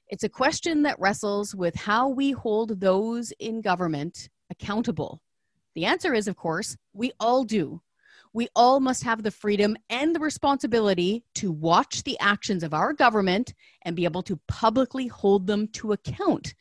It's 0.07 0.23
a 0.23 0.29
question 0.29 0.83
that 0.83 0.99
wrestles 0.99 1.55
with 1.55 1.73
how 1.73 2.09
we 2.09 2.31
hold 2.31 2.79
those 2.79 3.31
in 3.39 3.61
government 3.61 4.29
accountable. 4.49 5.21
The 5.73 5.85
answer 5.85 6.13
is, 6.13 6.27
of 6.27 6.35
course, 6.35 6.77
we 6.93 7.11
all 7.19 7.43
do 7.43 7.81
we 8.35 8.49
all 8.53 8.81
must 8.81 9.03
have 9.03 9.23
the 9.23 9.31
freedom 9.31 9.77
and 9.89 10.13
the 10.13 10.19
responsibility 10.19 11.23
to 11.35 11.53
watch 11.53 12.03
the 12.03 12.19
actions 12.19 12.63
of 12.63 12.73
our 12.73 12.91
government 12.91 13.53
and 13.83 13.95
be 13.95 14.03
able 14.03 14.23
to 14.23 14.37
publicly 14.49 15.07
hold 15.07 15.47
them 15.47 15.69
to 15.69 15.93
account. 15.93 16.53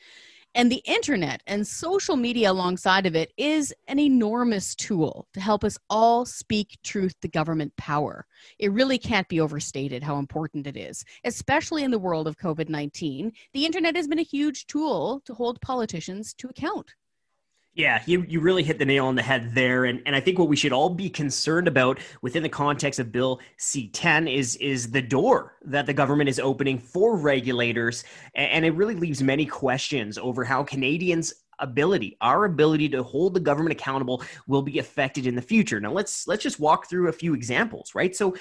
And 0.54 0.70
the 0.70 0.84
internet 0.84 1.42
and 1.48 1.66
social 1.66 2.14
media 2.14 2.52
alongside 2.52 3.06
of 3.06 3.16
it 3.16 3.32
is 3.36 3.74
an 3.88 3.98
enormous 3.98 4.76
tool 4.76 5.26
to 5.34 5.40
help 5.40 5.64
us 5.64 5.76
all 5.90 6.24
speak 6.24 6.78
truth 6.84 7.18
to 7.22 7.28
government 7.28 7.76
power. 7.76 8.24
It 8.60 8.70
really 8.70 8.96
can't 8.96 9.26
be 9.26 9.40
overstated 9.40 10.04
how 10.04 10.18
important 10.18 10.68
it 10.68 10.76
is, 10.76 11.04
especially 11.24 11.82
in 11.82 11.90
the 11.90 11.98
world 11.98 12.28
of 12.28 12.38
COVID 12.38 12.68
19. 12.68 13.32
The 13.52 13.66
internet 13.66 13.96
has 13.96 14.06
been 14.06 14.20
a 14.20 14.22
huge 14.22 14.68
tool 14.68 15.22
to 15.24 15.34
hold 15.34 15.60
politicians 15.60 16.32
to 16.34 16.46
account. 16.46 16.94
Yeah, 17.74 18.02
you, 18.06 18.24
you 18.28 18.38
really 18.38 18.62
hit 18.62 18.78
the 18.78 18.84
nail 18.84 19.06
on 19.06 19.16
the 19.16 19.22
head 19.22 19.52
there. 19.52 19.84
And, 19.84 20.00
and 20.06 20.14
I 20.14 20.20
think 20.20 20.38
what 20.38 20.48
we 20.48 20.54
should 20.54 20.72
all 20.72 20.90
be 20.90 21.10
concerned 21.10 21.66
about 21.66 21.98
within 22.22 22.44
the 22.44 22.48
context 22.48 23.00
of 23.00 23.10
Bill 23.10 23.40
C 23.56 23.88
10 23.88 24.28
is, 24.28 24.54
is 24.56 24.92
the 24.92 25.02
door 25.02 25.56
that 25.64 25.86
the 25.86 25.92
government 25.92 26.28
is 26.28 26.38
opening 26.38 26.78
for 26.78 27.16
regulators. 27.16 28.04
And 28.36 28.64
it 28.64 28.74
really 28.74 28.94
leaves 28.94 29.22
many 29.22 29.44
questions 29.44 30.18
over 30.18 30.44
how 30.44 30.62
Canadians 30.62 31.34
ability 31.60 32.16
our 32.20 32.46
ability 32.46 32.88
to 32.88 33.00
hold 33.00 33.32
the 33.32 33.38
government 33.38 33.70
accountable 33.70 34.20
will 34.48 34.60
be 34.60 34.80
affected 34.80 35.24
in 35.24 35.36
the 35.36 35.40
future 35.40 35.78
now 35.78 35.92
let's 35.92 36.26
let's 36.26 36.42
just 36.42 36.58
walk 36.58 36.90
through 36.90 37.06
a 37.06 37.12
few 37.12 37.32
examples 37.32 37.94
right 37.94 38.16
so 38.16 38.34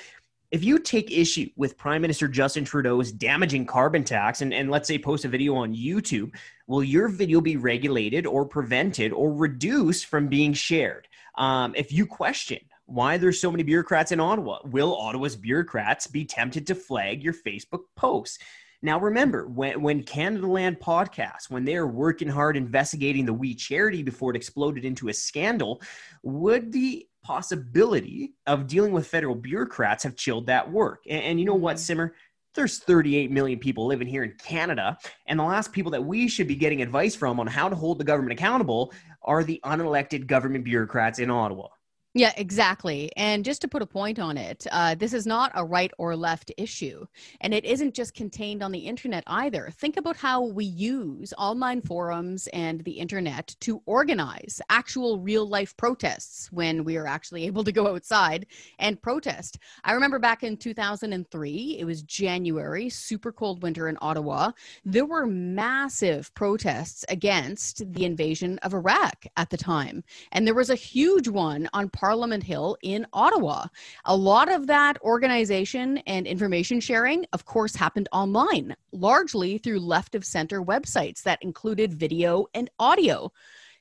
if 0.53 0.63
you 0.63 0.77
take 0.77 1.09
issue 1.09 1.49
with 1.55 1.79
Prime 1.79 2.03
Minister 2.03 2.27
Justin 2.27 2.63
Trudeau's 2.63 3.11
damaging 3.11 3.65
carbon 3.65 4.03
tax 4.03 4.41
and, 4.41 4.53
and 4.53 4.69
let's 4.69 4.87
say 4.87 4.99
post 4.99 5.25
a 5.25 5.27
video 5.27 5.55
on 5.55 5.73
YouTube, 5.73 6.31
will 6.67 6.83
your 6.83 7.07
video 7.07 7.41
be 7.41 7.57
regulated 7.57 8.27
or 8.27 8.45
prevented 8.45 9.11
or 9.13 9.33
reduced 9.33 10.05
from 10.05 10.27
being 10.27 10.53
shared? 10.53 11.07
Um, 11.39 11.73
if 11.75 11.91
you 11.91 12.05
question 12.05 12.59
why 12.85 13.17
there's 13.17 13.41
so 13.41 13.49
many 13.49 13.63
bureaucrats 13.63 14.11
in 14.11 14.19
Ottawa, 14.19 14.59
will 14.65 14.95
Ottawa's 14.95 15.35
bureaucrats 15.35 16.05
be 16.05 16.23
tempted 16.23 16.67
to 16.67 16.75
flag 16.75 17.23
your 17.23 17.33
Facebook 17.33 17.85
posts? 17.95 18.37
Now, 18.83 18.99
remember, 18.99 19.47
when, 19.47 19.81
when 19.81 20.03
Canadaland 20.03 20.77
podcast, 20.77 21.49
when 21.49 21.65
they're 21.65 21.87
working 21.87 22.27
hard 22.27 22.57
investigating 22.57 23.25
the 23.25 23.33
We 23.33 23.55
Charity 23.55 24.03
before 24.03 24.29
it 24.31 24.35
exploded 24.35 24.85
into 24.85 25.07
a 25.07 25.13
scandal, 25.13 25.81
would 26.21 26.71
the 26.71 27.07
possibility 27.23 28.33
of 28.45 28.67
dealing 28.67 28.91
with 28.91 29.07
federal 29.07 29.35
bureaucrats 29.35 30.03
have 30.03 30.15
chilled 30.15 30.47
that 30.47 30.71
work. 30.71 31.03
And, 31.09 31.23
and, 31.23 31.39
you 31.39 31.45
know 31.45 31.55
what, 31.55 31.77
mm-hmm. 31.77 31.83
Simmer? 31.83 32.15
There's 32.55 32.77
38 32.77 33.31
million 33.31 33.57
people 33.57 33.87
living 33.87 34.07
here 34.07 34.23
in 34.23 34.33
Canada, 34.37 34.95
and 35.25 35.39
the 35.39 35.43
last 35.43 35.71
people 35.71 35.91
that 35.91 36.03
we 36.03 36.27
should 36.27 36.47
be 36.47 36.55
getting 36.55 36.83
advice 36.83 37.15
from 37.15 37.39
on 37.39 37.47
how 37.47 37.67
to 37.67 37.75
hold 37.75 37.97
the 37.97 38.03
government 38.03 38.33
accountable 38.33 38.93
are 39.23 39.43
the 39.43 39.59
unelected 39.65 40.27
government 40.27 40.63
bureaucrats 40.63 41.17
in 41.17 41.31
Ottawa. 41.31 41.69
Yeah, 42.15 42.31
exactly. 42.37 43.11
And 43.17 43.43
just 43.43 43.59
to 43.61 43.67
put 43.67 43.81
a 43.81 43.87
point 43.87 44.19
on 44.19 44.37
it, 44.37 44.67
uh, 44.71 44.93
this 44.93 45.13
is 45.13 45.25
not 45.25 45.51
a 45.55 45.65
right 45.65 45.91
or 45.97 46.15
left 46.15 46.51
issue. 46.57 47.07
And 47.41 47.55
it 47.55 47.65
isn't 47.65 47.95
just 47.95 48.13
contained 48.13 48.61
on 48.61 48.71
the 48.71 48.81
internet 48.81 49.23
either. 49.25 49.71
Think 49.71 49.97
about 49.97 50.15
how 50.17 50.43
we 50.43 50.63
use 50.63 51.33
online 51.39 51.81
forums 51.81 52.45
and 52.53 52.81
the 52.83 52.91
internet 52.91 53.55
to 53.61 53.81
organize 53.87 54.61
actual 54.69 55.17
real 55.17 55.47
life 55.49 55.75
protests 55.75 56.51
when 56.51 56.83
we 56.83 56.97
are 56.97 57.07
actually 57.07 57.45
able 57.47 57.63
to 57.63 57.71
go 57.71 57.87
outside 57.87 58.45
and 58.77 59.01
protest. 59.01 59.57
I 59.83 59.93
remember 59.93 60.19
back 60.19 60.43
in 60.43 60.55
2003, 60.55 61.77
it 61.79 61.85
was 61.85 62.03
January, 62.03 62.89
super 62.89 63.31
cold 63.31 63.63
winter 63.63 63.87
in 63.87 63.97
Ottawa. 64.01 64.51
There 64.85 65.05
were 65.07 65.25
massive 65.25 66.31
protests 66.35 67.05
against 67.09 67.91
the 67.91 68.05
invasion 68.05 68.59
of 68.59 68.75
Iraq 68.75 69.25
at 69.35 69.49
the 69.49 69.57
time. 69.57 70.03
And 70.31 70.45
there 70.45 70.53
was 70.53 70.69
a 70.69 70.75
huge 70.75 71.27
one 71.27 71.67
on 71.73 71.89
Parliament 72.03 72.43
Hill 72.43 72.75
in 72.81 73.07
Ottawa. 73.13 73.67
A 74.03 74.13
lot 74.13 74.51
of 74.51 74.67
that 74.67 75.01
organization 75.03 75.99
and 75.99 76.27
information 76.27 76.81
sharing, 76.81 77.25
of 77.31 77.45
course, 77.45 77.77
happened 77.77 78.09
online, 78.11 78.75
largely 78.91 79.57
through 79.57 79.79
left 79.79 80.13
of 80.13 80.25
center 80.25 80.61
websites 80.61 81.23
that 81.23 81.41
included 81.41 81.93
video 81.93 82.45
and 82.53 82.69
audio. 82.77 83.31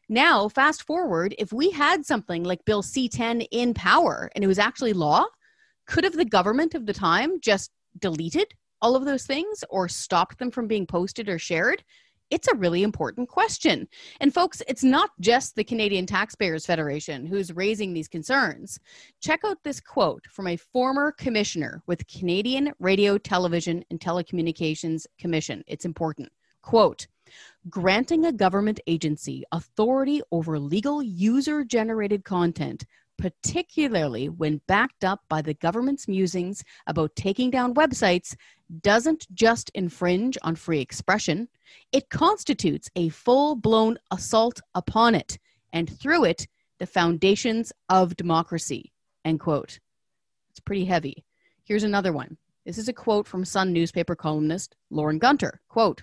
Now, 0.09 0.49
fast 0.49 0.85
forward, 0.85 1.35
if 1.37 1.53
we 1.53 1.73
had 1.73 2.07
something 2.07 2.45
like 2.45 2.65
Bill 2.65 2.81
C 2.81 3.09
10 3.09 3.41
in 3.41 3.75
power 3.75 4.31
and 4.37 4.45
it 4.45 4.47
was 4.47 4.61
actually 4.61 4.93
law, 4.93 5.25
could 5.89 6.05
have 6.05 6.17
the 6.17 6.25
government 6.25 6.77
of 6.77 6.87
the 6.87 6.93
time 6.93 7.41
just 7.41 7.73
deleted 7.99 8.55
all 8.81 8.95
of 8.95 9.05
those 9.05 9.27
things 9.27 9.65
or 9.69 9.89
stopped 9.89 10.39
them 10.39 10.53
from 10.53 10.69
being 10.69 10.87
posted 10.87 11.29
or 11.29 11.41
shared? 11.41 11.83
It's 12.33 12.49
a 12.49 12.57
really 12.57 12.83
important 12.83 13.29
question. 13.29 13.87
And 14.21 14.33
folks, 14.33 14.63
it's 14.67 14.83
not 14.83 15.11
just 15.21 15.55
the 15.55 15.63
Canadian 15.63 16.07
Taxpayers 16.07 16.65
Federation 16.65 17.27
who's 17.27 17.53
raising 17.53 17.93
these 17.93 18.09
concerns. 18.09 18.81
Check 19.21 19.41
out 19.45 19.63
this 19.63 19.81
quote 19.81 20.25
from 20.31 20.47
a 20.47 20.57
former 20.57 21.13
commissioner 21.13 21.83
with 21.87 22.07
Canadian 22.09 22.73
Radio, 22.79 23.19
Television, 23.19 23.85
and 23.91 24.01
Telecommunications 24.01 25.07
Commission. 25.19 25.63
It's 25.67 25.85
important. 25.85 26.31
Quote, 26.63 27.07
granting 27.69 28.25
a 28.25 28.33
government 28.33 28.81
agency 28.87 29.45
authority 29.53 30.23
over 30.33 30.59
legal 30.59 31.03
user 31.03 31.65
generated 31.65 32.25
content 32.25 32.85
particularly 33.23 34.29
when 34.29 34.61
backed 34.67 35.05
up 35.05 35.21
by 35.29 35.41
the 35.41 35.55
government's 35.55 36.09
musings 36.09 36.65
about 36.89 37.15
taking 37.15 37.51
down 37.51 37.73
websites, 37.73 38.35
doesn't 38.81 39.33
just 39.33 39.71
infringe 39.75 40.37
on 40.43 40.57
free 40.57 40.81
expression, 40.81 41.47
it 41.93 42.11
constitutes 42.11 42.91
a 42.97 43.11
full 43.11 43.55
blown 43.55 43.97
assault 44.11 44.61
upon 44.75 45.15
it, 45.15 45.39
and 45.73 45.89
through 46.01 46.25
it, 46.25 46.49
the 46.81 46.87
foundations 46.87 47.73
of 47.89 48.17
democracy. 48.17 48.93
End 49.25 49.39
quote. 49.39 49.79
It's 50.51 50.59
pretty 50.59 50.85
heavy. 50.85 51.25
Here's 51.63 51.85
another 51.85 52.13
one. 52.13 52.37
This 52.67 52.77
is 52.77 52.89
a 52.89 52.93
quote 52.93 53.29
from 53.29 53.45
Sun 53.45 53.73
newspaper 53.73 54.17
columnist 54.17 54.75
Lorne 54.91 55.19
Gunter. 55.19 55.61
Quote, 55.69 56.03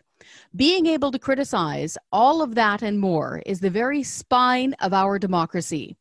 being 0.55 0.85
able 0.85 1.11
to 1.11 1.19
criticize 1.19 1.97
all 2.13 2.41
of 2.41 2.55
that 2.55 2.81
and 2.81 2.97
more 2.97 3.41
is 3.45 3.59
the 3.59 3.69
very 3.69 4.03
spine 4.03 4.73
of 4.79 4.93
our 4.93 5.19
democracy. 5.19 5.97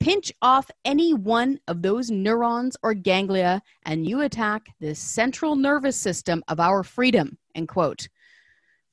Pinch 0.00 0.32
off 0.42 0.70
any 0.84 1.14
one 1.14 1.60
of 1.68 1.82
those 1.82 2.10
neurons 2.10 2.76
or 2.82 2.94
ganglia, 2.94 3.62
and 3.84 4.06
you 4.06 4.20
attack 4.20 4.68
the 4.80 4.94
central 4.94 5.56
nervous 5.56 5.96
system 5.96 6.42
of 6.48 6.60
our 6.60 6.82
freedom. 6.82 7.38
End 7.54 7.68
quote. 7.68 8.08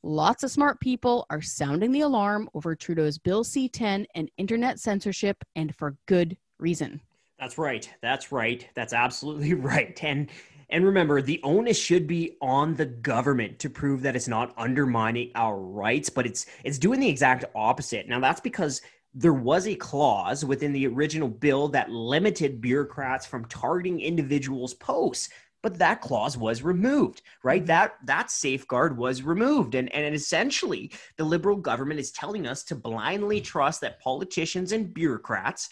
Lots 0.04 0.44
of 0.44 0.52
smart 0.52 0.80
people 0.80 1.26
are 1.30 1.42
sounding 1.42 1.92
the 1.92 2.02
alarm 2.02 2.50
over 2.54 2.76
Trudeau's 2.76 3.18
Bill 3.18 3.44
C 3.44 3.68
10 3.68 4.06
and 4.14 4.30
internet 4.38 4.80
censorship, 4.80 5.44
and 5.56 5.76
for 5.76 5.98
good 6.06 6.38
reason. 6.60 7.02
That's 7.40 7.58
right. 7.58 7.92
That's 8.02 8.32
right. 8.32 8.68
That's 8.76 8.94
absolutely 8.94 9.54
right. 9.56 9.98
And 10.04 10.30
and 10.70 10.84
remember, 10.84 11.22
the 11.22 11.40
onus 11.44 11.78
should 11.78 12.08
be 12.08 12.38
on 12.42 12.74
the 12.74 12.88
government 12.88 13.60
to 13.60 13.70
prove 13.70 14.02
that 14.02 14.16
it's 14.16 14.28
not 14.28 14.54
undermining 14.58 15.32
our 15.36 15.60
rights, 15.60 16.10
but 16.10 16.26
it's 16.26 16.46
it's 16.64 16.80
doing 16.80 17.00
the 17.00 17.10
exact 17.10 17.46
opposite. 17.54 18.08
Now 18.08 18.20
that's 18.20 18.42
because 18.42 18.82
there 19.18 19.34
was 19.34 19.66
a 19.66 19.76
clause 19.76 20.44
within 20.44 20.74
the 20.74 20.86
original 20.86 21.30
bill 21.30 21.70
that 21.70 21.90
limited 21.90 22.60
bureaucrats 22.60 23.26
from 23.26 23.46
targeting 23.46 24.02
individuals' 24.02 24.74
posts 24.74 25.30
but 25.64 25.80
that 25.80 26.00
clause 26.00 26.38
was 26.38 26.62
removed 26.62 27.24
right? 27.44 27.62
Mm-hmm. 27.62 27.68
that 27.68 27.96
that 28.04 28.30
safeguard 28.30 28.96
was 28.96 29.24
removed. 29.24 29.74
And 29.74 29.92
and 29.96 30.14
essentially 30.14 30.92
the 31.18 31.24
liberal 31.24 31.58
government 31.58 32.00
is 32.00 32.12
telling 32.12 32.46
us 32.46 32.64
to 32.66 32.76
blindly 32.76 33.42
trust 33.42 33.82
that 33.82 34.00
politicians 34.00 34.74
and 34.74 34.94
bureaucrats 34.94 35.70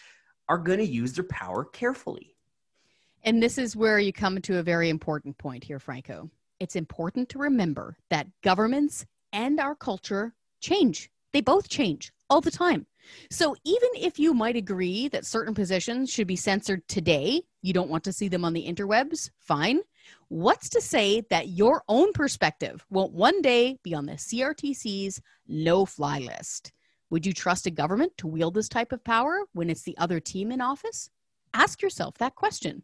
are 0.50 0.58
going 0.58 0.80
to 0.80 0.86
use 0.86 1.14
their 1.14 1.26
power 1.26 1.64
carefully. 1.64 2.36
And 3.24 3.42
this 3.42 3.60
is 3.60 3.76
where 3.76 4.00
you 4.00 4.12
come 4.12 4.42
to 4.42 4.58
a 4.58 4.64
very 4.64 4.90
important 4.90 5.38
point 5.38 5.64
here 5.64 5.80
franco. 5.80 6.32
It's 6.60 6.76
important 6.76 7.30
to 7.30 7.38
remember 7.38 7.96
that 8.10 8.28
governments 8.42 9.06
and 9.32 9.60
our 9.60 9.76
culture 9.76 10.34
change. 10.60 11.12
They 11.34 11.42
both 11.42 11.70
change 11.70 12.12
all 12.32 12.42
the 12.42 12.50
time 12.50 12.88
so 13.30 13.56
even 13.64 13.90
if 13.96 14.20
you 14.20 14.34
might 14.34 14.56
agree 14.56 15.08
that 15.10 15.26
certain 15.26 15.54
positions 15.54 16.10
should 16.10 16.28
be 16.28 16.36
censored 16.36 16.88
today, 16.88 17.44
you 17.62 17.74
don't 17.74 17.90
want 17.90 18.04
to 18.06 18.14
see 18.14 18.28
them 18.28 18.46
on 18.46 18.54
the 18.54 18.68
interwebs, 18.68 19.30
fine. 19.40 19.82
What's 20.28 20.70
to 20.70 20.82
say 20.82 21.22
that 21.30 21.50
your 21.50 21.84
own 21.88 22.14
perspective 22.14 22.86
won't 22.90 23.14
one 23.14 23.42
day 23.42 23.78
be 23.84 23.94
on 23.94 24.06
the 24.06 24.14
CRTC's 24.14 25.22
no 25.48 25.86
fly 25.86 26.20
list? 26.20 26.72
Would 27.10 27.26
you 27.26 27.34
trust 27.34 27.68
a 27.68 27.72
government 27.72 28.18
to 28.18 28.28
wield 28.28 28.56
this 28.56 28.70
type 28.70 28.92
of 28.92 29.04
power 29.04 29.42
when 29.54 29.70
it's 29.70 29.84
the 29.84 29.98
other 29.98 30.20
team 30.20 30.52
in 30.52 30.62
office? 30.62 31.10
Ask 31.54 31.82
yourself 31.82 32.18
that 32.18 32.36
question. 32.36 32.84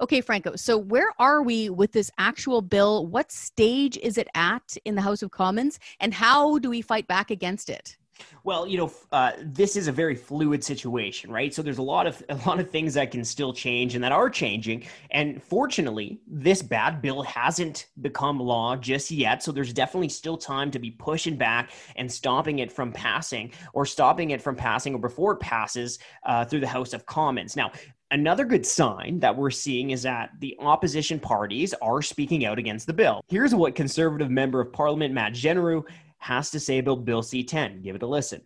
Okay, 0.00 0.20
Franco, 0.20 0.56
so 0.56 0.76
where 0.76 1.12
are 1.18 1.42
we 1.42 1.70
with 1.70 1.92
this 1.92 2.10
actual 2.18 2.62
bill? 2.62 3.06
What 3.06 3.32
stage 3.32 3.96
is 3.98 4.18
it 4.18 4.28
at 4.34 4.76
in 4.84 4.94
the 4.94 5.02
House 5.02 5.22
of 5.22 5.30
Commons? 5.30 5.78
And 6.00 6.12
how 6.12 6.58
do 6.58 6.68
we 6.70 6.82
fight 6.82 7.06
back 7.06 7.30
against 7.30 7.70
it? 7.70 7.96
Well, 8.44 8.66
you 8.66 8.78
know, 8.78 8.92
uh, 9.12 9.32
this 9.40 9.76
is 9.76 9.88
a 9.88 9.92
very 9.92 10.14
fluid 10.14 10.64
situation, 10.64 11.30
right? 11.30 11.52
So 11.52 11.62
there's 11.62 11.78
a 11.78 11.82
lot 11.82 12.06
of 12.06 12.22
a 12.28 12.36
lot 12.46 12.60
of 12.60 12.70
things 12.70 12.94
that 12.94 13.10
can 13.10 13.24
still 13.24 13.52
change 13.52 13.94
and 13.94 14.04
that 14.04 14.12
are 14.12 14.30
changing. 14.30 14.84
And 15.10 15.42
fortunately, 15.42 16.20
this 16.26 16.62
bad 16.62 17.02
bill 17.02 17.22
hasn't 17.22 17.86
become 18.00 18.38
law 18.38 18.76
just 18.76 19.10
yet. 19.10 19.42
So 19.42 19.52
there's 19.52 19.72
definitely 19.72 20.08
still 20.08 20.36
time 20.36 20.70
to 20.70 20.78
be 20.78 20.90
pushing 20.90 21.36
back 21.36 21.70
and 21.96 22.10
stopping 22.10 22.60
it 22.60 22.70
from 22.70 22.92
passing, 22.92 23.52
or 23.72 23.86
stopping 23.86 24.30
it 24.30 24.42
from 24.42 24.56
passing, 24.56 24.94
or 24.94 24.98
before 24.98 25.32
it 25.32 25.40
passes 25.40 25.98
uh, 26.24 26.44
through 26.44 26.60
the 26.60 26.68
House 26.68 26.92
of 26.92 27.06
Commons. 27.06 27.56
Now, 27.56 27.72
Another 28.12 28.44
good 28.44 28.66
sign 28.66 29.20
that 29.20 29.36
we're 29.36 29.52
seeing 29.52 29.90
is 29.90 30.02
that 30.02 30.30
the 30.40 30.56
opposition 30.58 31.20
parties 31.20 31.72
are 31.74 32.02
speaking 32.02 32.44
out 32.44 32.58
against 32.58 32.88
the 32.88 32.92
bill. 32.92 33.20
Here's 33.28 33.54
what 33.54 33.76
Conservative 33.76 34.28
Member 34.28 34.60
of 34.60 34.72
Parliament 34.72 35.14
Matt 35.14 35.32
Jeneroux 35.32 35.84
has 36.20 36.50
to 36.50 36.60
say 36.60 36.78
about 36.78 37.04
Bill 37.04 37.22
C 37.22 37.42
10. 37.42 37.82
Give 37.82 37.96
it 37.96 38.02
a 38.02 38.06
listen. 38.06 38.42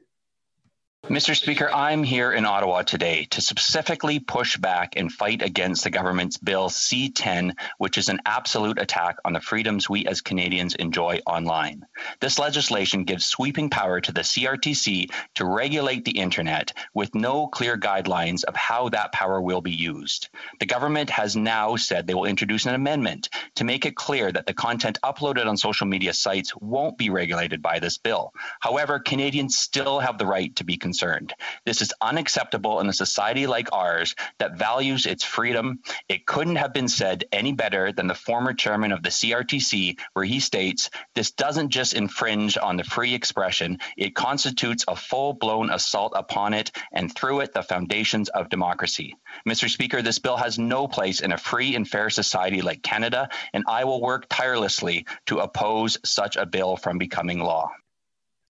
Mr. 1.09 1.37
Speaker, 1.37 1.71
I'm 1.71 2.03
here 2.03 2.33
in 2.33 2.47
Ottawa 2.47 2.81
today 2.81 3.27
to 3.27 3.43
specifically 3.43 4.21
push 4.21 4.57
back 4.57 4.95
and 4.97 5.13
fight 5.13 5.43
against 5.43 5.85
the 5.85 5.91
government's 5.91 6.39
Bill 6.39 6.71
C 6.71 7.11
10, 7.11 7.57
which 7.77 7.99
is 7.99 8.09
an 8.09 8.21
absolute 8.25 8.79
attack 8.79 9.19
on 9.23 9.35
the 9.35 9.41
freedoms 9.41 9.89
we 9.89 10.07
as 10.07 10.23
Canadians 10.23 10.75
enjoy 10.75 11.21
online. 11.27 11.85
This 12.21 12.39
legislation 12.39 13.05
gives 13.05 13.27
sweeping 13.27 13.69
power 13.69 14.01
to 14.01 14.13
the 14.13 14.23
CRTC 14.23 15.11
to 15.35 15.45
regulate 15.45 16.07
the 16.07 16.19
internet 16.19 16.73
with 16.95 17.15
no 17.15 17.49
clear 17.49 17.77
guidelines 17.77 18.43
of 18.43 18.57
how 18.57 18.89
that 18.89 19.13
power 19.13 19.43
will 19.43 19.61
be 19.61 19.75
used. 19.75 20.31
The 20.59 20.67
government 20.67 21.11
has 21.11 21.37
now 21.37 21.77
said 21.77 22.07
they 22.07 22.15
will 22.15 22.25
introduce 22.25 22.65
an 22.65 22.75
amendment 22.75 23.29
to 23.57 23.65
make 23.65 23.85
it 23.85 23.95
clear 23.95 24.33
that 24.33 24.47
the 24.47 24.55
content 24.55 24.99
uploaded 25.05 25.45
on 25.47 25.59
social 25.59 25.87
media 25.87 26.15
sites 26.15 26.57
won't 26.57 26.97
be 26.97 27.11
regulated 27.11 27.61
by 27.61 27.79
this 27.79 27.99
bill. 27.99 28.33
However, 28.59 28.99
Canadians 28.99 29.59
still 29.59 29.99
have 29.99 30.17
the 30.17 30.27
right 30.27 30.57
to 30.57 30.65
be 30.65 30.79
concerned 30.79 30.94
concerned. 30.95 31.35
This 31.67 31.83
is 31.83 31.93
unacceptable 32.01 32.79
in 32.79 32.89
a 32.89 32.93
society 32.93 33.49
like 33.49 33.73
ours 33.73 34.15
that 34.39 34.57
values 34.57 35.07
its 35.07 35.25
freedom. 35.25 35.81
It 36.09 36.25
couldn't 36.25 36.55
have 36.55 36.73
been 36.73 36.87
said 36.87 37.25
any 37.33 37.53
better 37.53 37.91
than 37.91 38.07
the 38.07 38.15
former 38.15 38.55
chairman 38.55 38.93
of 38.93 39.03
the 39.03 39.09
CRTC, 39.09 39.99
where 40.13 40.25
he 40.25 40.39
states 40.39 40.91
this 41.17 41.33
doesn't 41.33 41.71
just 41.71 41.95
infringe 41.95 42.57
on 42.57 42.77
the 42.77 42.85
free 42.85 43.13
expression, 43.13 43.79
it 43.97 44.15
constitutes 44.15 44.85
a 44.87 44.95
full 44.95 45.33
blown 45.33 45.69
assault 45.69 46.13
upon 46.15 46.55
it 46.55 46.71
and 46.93 47.13
through 47.13 47.41
it 47.41 47.53
the 47.53 47.65
foundations 47.65 48.29
of 48.29 48.49
democracy. 48.49 49.17
Mr. 49.49 49.69
Speaker, 49.69 50.01
this 50.01 50.21
bill 50.21 50.37
has 50.37 50.61
no 50.61 50.87
place 50.87 51.21
in 51.21 51.33
a 51.33 51.39
free 51.39 51.75
and 51.75 51.89
fair 51.89 52.09
society 52.09 52.63
like 52.63 52.85
Canada, 52.85 53.29
and 53.53 53.65
I 53.67 53.83
will 53.83 54.01
work 54.01 54.27
tirelessly 54.29 55.07
to 55.27 55.39
oppose 55.39 55.99
such 56.05 56.37
a 56.37 56.47
bill 56.47 56.77
from 56.77 56.99
becoming 56.99 57.41
law. 57.41 57.73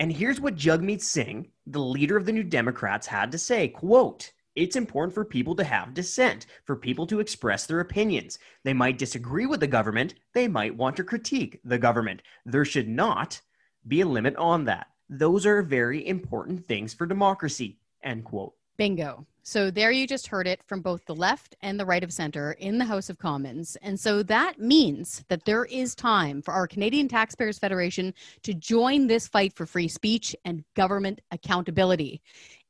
And 0.05 0.13
here's 0.13 0.39
what 0.39 0.55
Jagmeet 0.55 1.01
Singh, 1.01 1.49
the 1.67 1.79
leader 1.79 2.19
of 2.19 2.27
the 2.27 2.33
New 2.33 2.43
Democrats, 2.43 3.07
had 3.07 3.33
to 3.33 3.39
say, 3.39 3.69
quote, 3.69 4.33
it's 4.55 4.77
important 4.77 5.15
for 5.15 5.25
people 5.25 5.57
to 5.57 5.65
have 5.65 5.95
dissent, 5.95 6.45
for 6.67 6.77
people 6.77 7.07
to 7.07 7.21
express 7.21 7.65
their 7.65 7.81
opinions. 7.81 8.39
They 8.65 8.75
might 8.75 8.99
disagree 8.99 9.47
with 9.47 9.61
the 9.61 9.67
government, 9.67 10.13
they 10.35 10.47
might 10.47 10.77
want 10.77 10.97
to 10.97 11.05
critique 11.05 11.59
the 11.65 11.79
government. 11.79 12.21
There 12.45 12.67
should 12.67 12.87
not 12.87 13.41
be 13.89 14.03
a 14.03 14.07
limit 14.07 14.37
on 14.37 14.67
that. 14.67 14.89
Those 15.09 15.47
are 15.47 15.63
very 15.63 16.07
important 16.07 16.67
things 16.67 16.93
for 16.93 17.07
democracy. 17.07 17.79
End 18.03 18.27
quote. 18.27 18.53
Bingo. 18.77 19.27
So 19.47 19.71
there 19.71 19.91
you 19.91 20.07
just 20.07 20.27
heard 20.27 20.47
it 20.47 20.63
from 20.65 20.81
both 20.81 21.05
the 21.05 21.15
left 21.15 21.55
and 21.61 21.79
the 21.79 21.85
right 21.85 22.03
of 22.03 22.15
center 22.15 22.53
in 22.53 22.79
the 22.79 22.85
House 22.87 23.11
of 23.11 23.19
Commons. 23.19 23.77
And 23.83 24.01
so 24.01 24.23
that 24.23 24.59
means 24.59 25.23
that 25.29 25.45
there 25.45 25.67
is 25.67 25.95
time 25.95 26.41
for 26.41 26.55
our 26.55 26.67
Canadian 26.67 27.09
Taxpayers 27.09 27.59
Federation 27.59 28.15
to 28.43 28.55
join 28.55 29.07
this 29.07 29.29
fight 29.29 29.53
for 29.53 29.67
free 29.67 29.87
speech 29.87 30.35
and 30.47 30.65
government 30.75 31.21
accountability. 31.31 32.23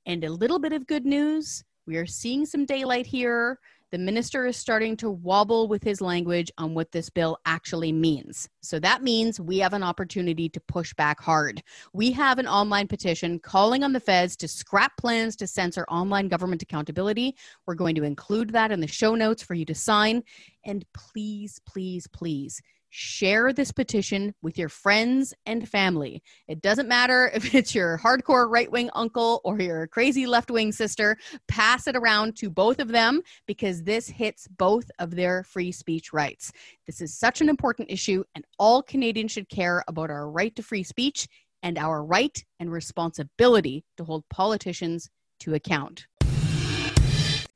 And 0.05 0.25
a 0.25 0.33
little 0.33 0.59
bit 0.59 0.73
of 0.73 0.89
good 0.89 1.07
news 1.07 1.63
we 1.87 1.97
are 1.97 2.07
seeing 2.07 2.45
some 2.45 2.65
daylight 2.65 3.07
here 3.07 3.61
the 3.95 3.99
minister 3.99 4.45
is 4.45 4.57
starting 4.57 4.97
to 4.97 5.09
wobble 5.09 5.69
with 5.69 5.85
his 5.85 6.01
language 6.01 6.51
on 6.59 6.75
what 6.75 6.91
this 6.91 7.09
bill 7.09 7.39
actually 7.47 7.93
means. 7.93 8.49
So 8.61 8.81
that 8.81 9.05
means 9.05 9.39
we 9.39 9.59
have 9.59 9.73
an 9.73 9.85
opportunity 9.85 10.49
to 10.49 10.59
push 10.59 10.93
back 10.95 11.21
hard. 11.21 11.63
We 11.93 12.11
have 12.11 12.41
an 12.41 12.49
online 12.49 12.89
petition 12.89 13.39
calling 13.39 13.85
on 13.85 13.93
the 13.93 14.01
feds 14.01 14.35
to 14.39 14.49
scrap 14.49 14.97
plans 14.97 15.37
to 15.37 15.47
censor 15.47 15.85
online 15.85 16.27
government 16.27 16.61
accountability. 16.61 17.37
We're 17.67 17.77
going 17.77 17.95
to 17.95 18.03
include 18.03 18.51
that 18.51 18.73
in 18.73 18.81
the 18.81 18.89
show 18.89 19.15
notes 19.15 19.45
for 19.45 19.55
you 19.55 19.65
to 19.67 19.77
sign. 19.77 20.25
And 20.65 20.85
please, 20.93 21.61
please, 21.65 22.09
please 22.09 22.61
share 22.97 23.53
this 23.53 23.73
petition 23.73 24.33
with 24.41 24.57
your 24.57 24.69
friends 24.69 25.35
and 25.47 25.69
family. 25.69 26.23
It 26.47 26.63
doesn't 26.63 26.89
matter 26.89 27.29
if 27.35 27.53
it's 27.53 27.75
your 27.75 27.99
hardcore 27.99 28.49
right 28.49 28.71
wing 28.71 28.89
uncle 28.95 29.41
or 29.45 29.61
your 29.61 29.89
crazy 29.89 30.27
left 30.27 30.49
wing 30.49 30.71
sister, 30.71 31.17
pass 31.49 31.89
it 31.89 31.97
around 31.97 32.37
to 32.37 32.49
both 32.49 32.79
of 32.79 32.89
them 32.89 33.21
because 33.47 33.83
this 33.83 34.09
hits 34.09 34.47
both 34.47 34.89
of 35.01 35.11
their 35.11 35.43
free 35.43 35.73
speech 35.73 36.13
rights. 36.13 36.53
This 36.87 37.01
is 37.01 37.19
such 37.19 37.41
an 37.41 37.49
important 37.49 37.91
issue, 37.91 38.23
and 38.37 38.45
all 38.61 38.81
Canadians 38.81 39.33
should 39.33 39.49
care 39.49 39.83
about 39.89 40.11
our 40.11 40.31
right 40.31 40.55
to 40.55 40.63
free 40.63 40.85
speech 40.85 41.27
and 41.65 41.79
our 41.79 42.05
right 42.05 42.45
and 42.61 42.71
responsibility 42.71 43.85
to 43.97 44.05
hold 44.05 44.23
politicians 44.29 45.11
to 45.41 45.55
account. 45.55 46.07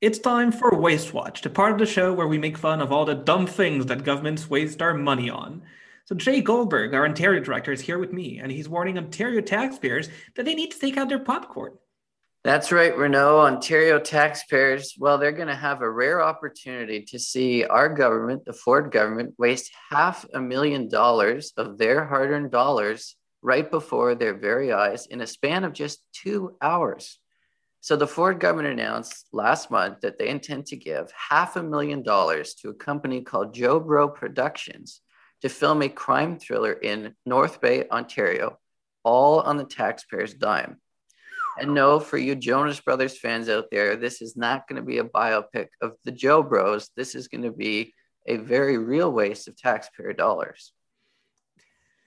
It's 0.00 0.20
time 0.20 0.52
for 0.52 0.76
Waste 0.76 1.12
Watch, 1.12 1.42
the 1.42 1.50
part 1.50 1.72
of 1.72 1.78
the 1.80 1.84
show 1.84 2.12
where 2.12 2.28
we 2.28 2.38
make 2.38 2.56
fun 2.56 2.80
of 2.80 2.92
all 2.92 3.04
the 3.04 3.16
dumb 3.16 3.48
things 3.48 3.86
that 3.86 4.04
governments 4.04 4.48
waste 4.48 4.80
our 4.80 4.94
money 4.94 5.28
on. 5.28 5.62
So 6.04 6.14
Jay 6.14 6.40
Goldberg, 6.40 6.94
our 6.94 7.04
Ontario 7.04 7.42
director, 7.42 7.72
is 7.72 7.80
here 7.80 7.98
with 7.98 8.12
me, 8.12 8.38
and 8.38 8.52
he's 8.52 8.68
warning 8.68 8.96
Ontario 8.96 9.40
taxpayers 9.40 10.08
that 10.36 10.44
they 10.44 10.54
need 10.54 10.70
to 10.70 10.78
take 10.78 10.96
out 10.96 11.08
their 11.08 11.18
popcorn. 11.18 11.72
That's 12.44 12.70
right, 12.70 12.96
Renaud. 12.96 13.40
Ontario 13.40 13.98
taxpayers, 13.98 14.94
well, 15.00 15.18
they're 15.18 15.32
going 15.32 15.48
to 15.48 15.56
have 15.56 15.82
a 15.82 15.90
rare 15.90 16.22
opportunity 16.22 17.02
to 17.06 17.18
see 17.18 17.64
our 17.64 17.88
government, 17.88 18.44
the 18.44 18.52
Ford 18.52 18.92
government, 18.92 19.34
waste 19.36 19.72
half 19.90 20.24
a 20.32 20.40
million 20.40 20.88
dollars 20.88 21.52
of 21.56 21.76
their 21.76 22.04
hard 22.04 22.30
earned 22.30 22.52
dollars 22.52 23.16
right 23.42 23.68
before 23.68 24.14
their 24.14 24.38
very 24.38 24.72
eyes 24.72 25.06
in 25.06 25.20
a 25.20 25.26
span 25.26 25.64
of 25.64 25.72
just 25.72 26.04
two 26.12 26.56
hours. 26.62 27.18
So 27.88 27.96
the 27.96 28.06
Ford 28.06 28.38
government 28.38 28.68
announced 28.68 29.28
last 29.32 29.70
month 29.70 30.02
that 30.02 30.18
they 30.18 30.28
intend 30.28 30.66
to 30.66 30.76
give 30.76 31.10
half 31.12 31.56
a 31.56 31.62
million 31.62 32.02
dollars 32.02 32.52
to 32.56 32.68
a 32.68 32.74
company 32.74 33.22
called 33.22 33.54
Joe 33.54 33.80
Bro 33.80 34.10
Productions 34.10 35.00
to 35.40 35.48
film 35.48 35.80
a 35.80 35.88
crime 35.88 36.38
thriller 36.38 36.74
in 36.74 37.14
North 37.24 37.62
Bay, 37.62 37.88
Ontario, 37.90 38.58
all 39.04 39.40
on 39.40 39.56
the 39.56 39.64
taxpayer's 39.64 40.34
dime. 40.34 40.76
And 41.58 41.72
no, 41.72 41.98
for 41.98 42.18
you 42.18 42.34
Jonas 42.34 42.78
Brothers 42.78 43.16
fans 43.16 43.48
out 43.48 43.68
there, 43.72 43.96
this 43.96 44.20
is 44.20 44.36
not 44.36 44.68
going 44.68 44.76
to 44.76 44.86
be 44.86 44.98
a 44.98 45.04
biopic 45.04 45.68
of 45.80 45.92
the 46.04 46.12
Joe 46.12 46.42
Bros. 46.42 46.90
This 46.94 47.14
is 47.14 47.28
going 47.28 47.44
to 47.44 47.52
be 47.52 47.94
a 48.26 48.36
very 48.36 48.76
real 48.76 49.10
waste 49.10 49.48
of 49.48 49.56
taxpayer 49.56 50.12
dollars. 50.12 50.74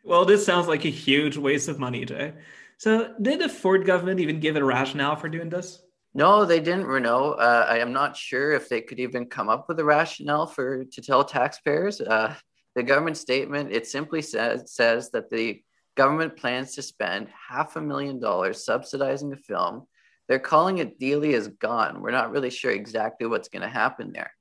Well, 0.03 0.25
this 0.25 0.45
sounds 0.45 0.67
like 0.67 0.85
a 0.85 0.89
huge 0.89 1.37
waste 1.37 1.69
of 1.69 1.79
money, 1.79 2.05
Jay. 2.05 2.33
So, 2.81 3.13
did 3.21 3.39
the 3.39 3.47
Ford 3.47 3.85
government 3.85 4.19
even 4.21 4.39
give 4.39 4.55
a 4.55 4.63
rationale 4.63 5.15
for 5.15 5.29
doing 5.29 5.49
this? 5.49 5.83
No, 6.15 6.45
they 6.45 6.59
didn't, 6.59 6.87
Renaud. 6.87 7.33
Uh, 7.33 7.67
I 7.69 7.77
am 7.77 7.93
not 7.93 8.17
sure 8.17 8.53
if 8.53 8.69
they 8.69 8.81
could 8.81 8.99
even 8.99 9.27
come 9.27 9.49
up 9.49 9.69
with 9.69 9.79
a 9.79 9.85
rationale 9.85 10.47
for 10.47 10.85
to 10.85 10.99
tell 10.99 11.23
taxpayers. 11.23 12.01
Uh, 12.01 12.33
the 12.73 12.81
government 12.81 13.17
statement 13.17 13.71
it 13.71 13.85
simply 13.85 14.23
says 14.23 14.73
says 14.73 15.11
that 15.11 15.29
the 15.29 15.61
government 15.95 16.35
plans 16.35 16.73
to 16.73 16.81
spend 16.81 17.27
half 17.49 17.75
a 17.75 17.81
million 17.81 18.19
dollars 18.19 18.65
subsidizing 18.65 19.29
the 19.29 19.37
film. 19.37 19.85
They're 20.27 20.39
calling 20.39 20.79
it 20.79 20.99
Dealey 20.99 21.33
is 21.33 21.49
gone. 21.49 22.01
We're 22.01 22.09
not 22.09 22.31
really 22.31 22.49
sure 22.49 22.71
exactly 22.71 23.27
what's 23.27 23.49
going 23.49 23.61
to 23.61 23.69
happen 23.69 24.11
there. 24.11 24.33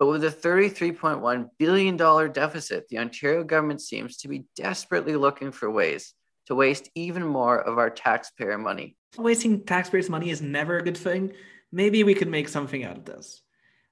But 0.00 0.08
with 0.08 0.24
a 0.24 0.30
$33.1 0.30 1.50
billion 1.56 1.96
deficit, 1.96 2.88
the 2.88 2.98
Ontario 2.98 3.44
government 3.44 3.80
seems 3.80 4.16
to 4.16 4.28
be 4.28 4.46
desperately 4.56 5.14
looking 5.14 5.52
for 5.52 5.70
ways 5.70 6.15
to 6.46 6.54
waste 6.54 6.90
even 6.94 7.24
more 7.24 7.60
of 7.60 7.78
our 7.78 7.90
taxpayer 7.90 8.58
money. 8.58 8.96
Wasting 9.18 9.64
taxpayers' 9.64 10.10
money 10.10 10.30
is 10.30 10.42
never 10.42 10.78
a 10.78 10.82
good 10.82 10.96
thing. 10.96 11.32
Maybe 11.72 12.04
we 12.04 12.14
could 12.14 12.28
make 12.28 12.48
something 12.48 12.84
out 12.84 12.96
of 12.96 13.04
this. 13.04 13.42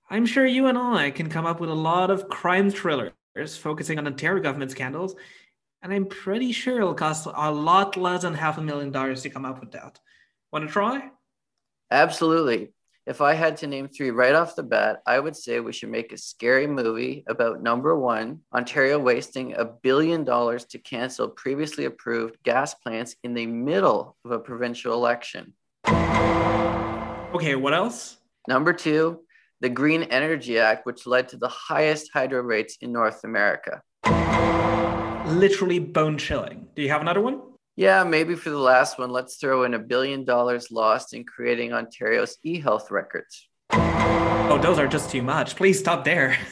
I'm 0.08 0.26
sure 0.26 0.46
you 0.46 0.66
and 0.66 0.78
I 0.78 1.10
can 1.10 1.28
come 1.28 1.46
up 1.46 1.60
with 1.60 1.70
a 1.70 1.74
lot 1.74 2.10
of 2.10 2.28
crime 2.28 2.70
thrillers 2.70 3.12
focusing 3.56 3.98
on 3.98 4.06
Ontario 4.06 4.42
government 4.42 4.70
scandals 4.70 5.16
and 5.84 5.92
I'm 5.92 6.06
pretty 6.06 6.52
sure 6.52 6.78
it'll 6.78 6.94
cost 6.94 7.26
a 7.26 7.52
lot 7.52 7.98
less 7.98 8.22
than 8.22 8.32
half 8.32 8.56
a 8.56 8.62
million 8.62 8.90
dollars 8.90 9.22
to 9.22 9.30
come 9.30 9.44
up 9.44 9.60
with 9.60 9.72
that. 9.72 10.00
Want 10.50 10.66
to 10.66 10.72
try? 10.72 11.10
Absolutely. 11.90 12.72
If 13.06 13.20
I 13.20 13.34
had 13.34 13.58
to 13.58 13.66
name 13.66 13.88
three 13.88 14.10
right 14.10 14.34
off 14.34 14.56
the 14.56 14.62
bat, 14.62 15.02
I 15.06 15.20
would 15.20 15.36
say 15.36 15.60
we 15.60 15.72
should 15.72 15.90
make 15.90 16.12
a 16.12 16.16
scary 16.16 16.66
movie 16.66 17.24
about 17.28 17.62
number 17.62 17.98
one, 17.98 18.40
Ontario 18.54 18.98
wasting 18.98 19.54
a 19.54 19.64
billion 19.64 20.24
dollars 20.24 20.64
to 20.66 20.78
cancel 20.78 21.28
previously 21.28 21.84
approved 21.84 22.42
gas 22.44 22.72
plants 22.72 23.16
in 23.22 23.34
the 23.34 23.46
middle 23.46 24.16
of 24.24 24.30
a 24.30 24.38
provincial 24.38 24.94
election. 24.94 25.52
Okay, 25.86 27.54
what 27.56 27.74
else? 27.74 28.16
Number 28.48 28.72
two, 28.72 29.20
the 29.60 29.68
Green 29.68 30.04
Energy 30.04 30.58
Act, 30.58 30.86
which 30.86 31.06
led 31.06 31.28
to 31.28 31.36
the 31.36 31.48
highest 31.48 32.10
hydro 32.12 32.40
rates 32.40 32.78
in 32.80 32.92
North 32.92 33.24
America 33.24 33.82
literally 35.26 35.78
bone 35.78 36.18
chilling. 36.18 36.68
Do 36.76 36.82
you 36.82 36.90
have 36.90 37.00
another 37.00 37.20
one? 37.20 37.40
Yeah, 37.76 38.04
maybe 38.04 38.36
for 38.36 38.50
the 38.50 38.58
last 38.58 38.98
one, 38.98 39.10
let's 39.10 39.36
throw 39.36 39.64
in 39.64 39.74
a 39.74 39.78
billion 39.78 40.24
dollars 40.24 40.70
lost 40.70 41.12
in 41.12 41.24
creating 41.24 41.72
Ontario's 41.72 42.36
e 42.44 42.60
health 42.60 42.90
records. 42.90 43.48
Oh, 43.70 44.58
those 44.62 44.78
are 44.78 44.86
just 44.86 45.10
too 45.10 45.22
much. 45.22 45.56
Please 45.56 45.78
stop 45.78 46.04
there. 46.04 46.36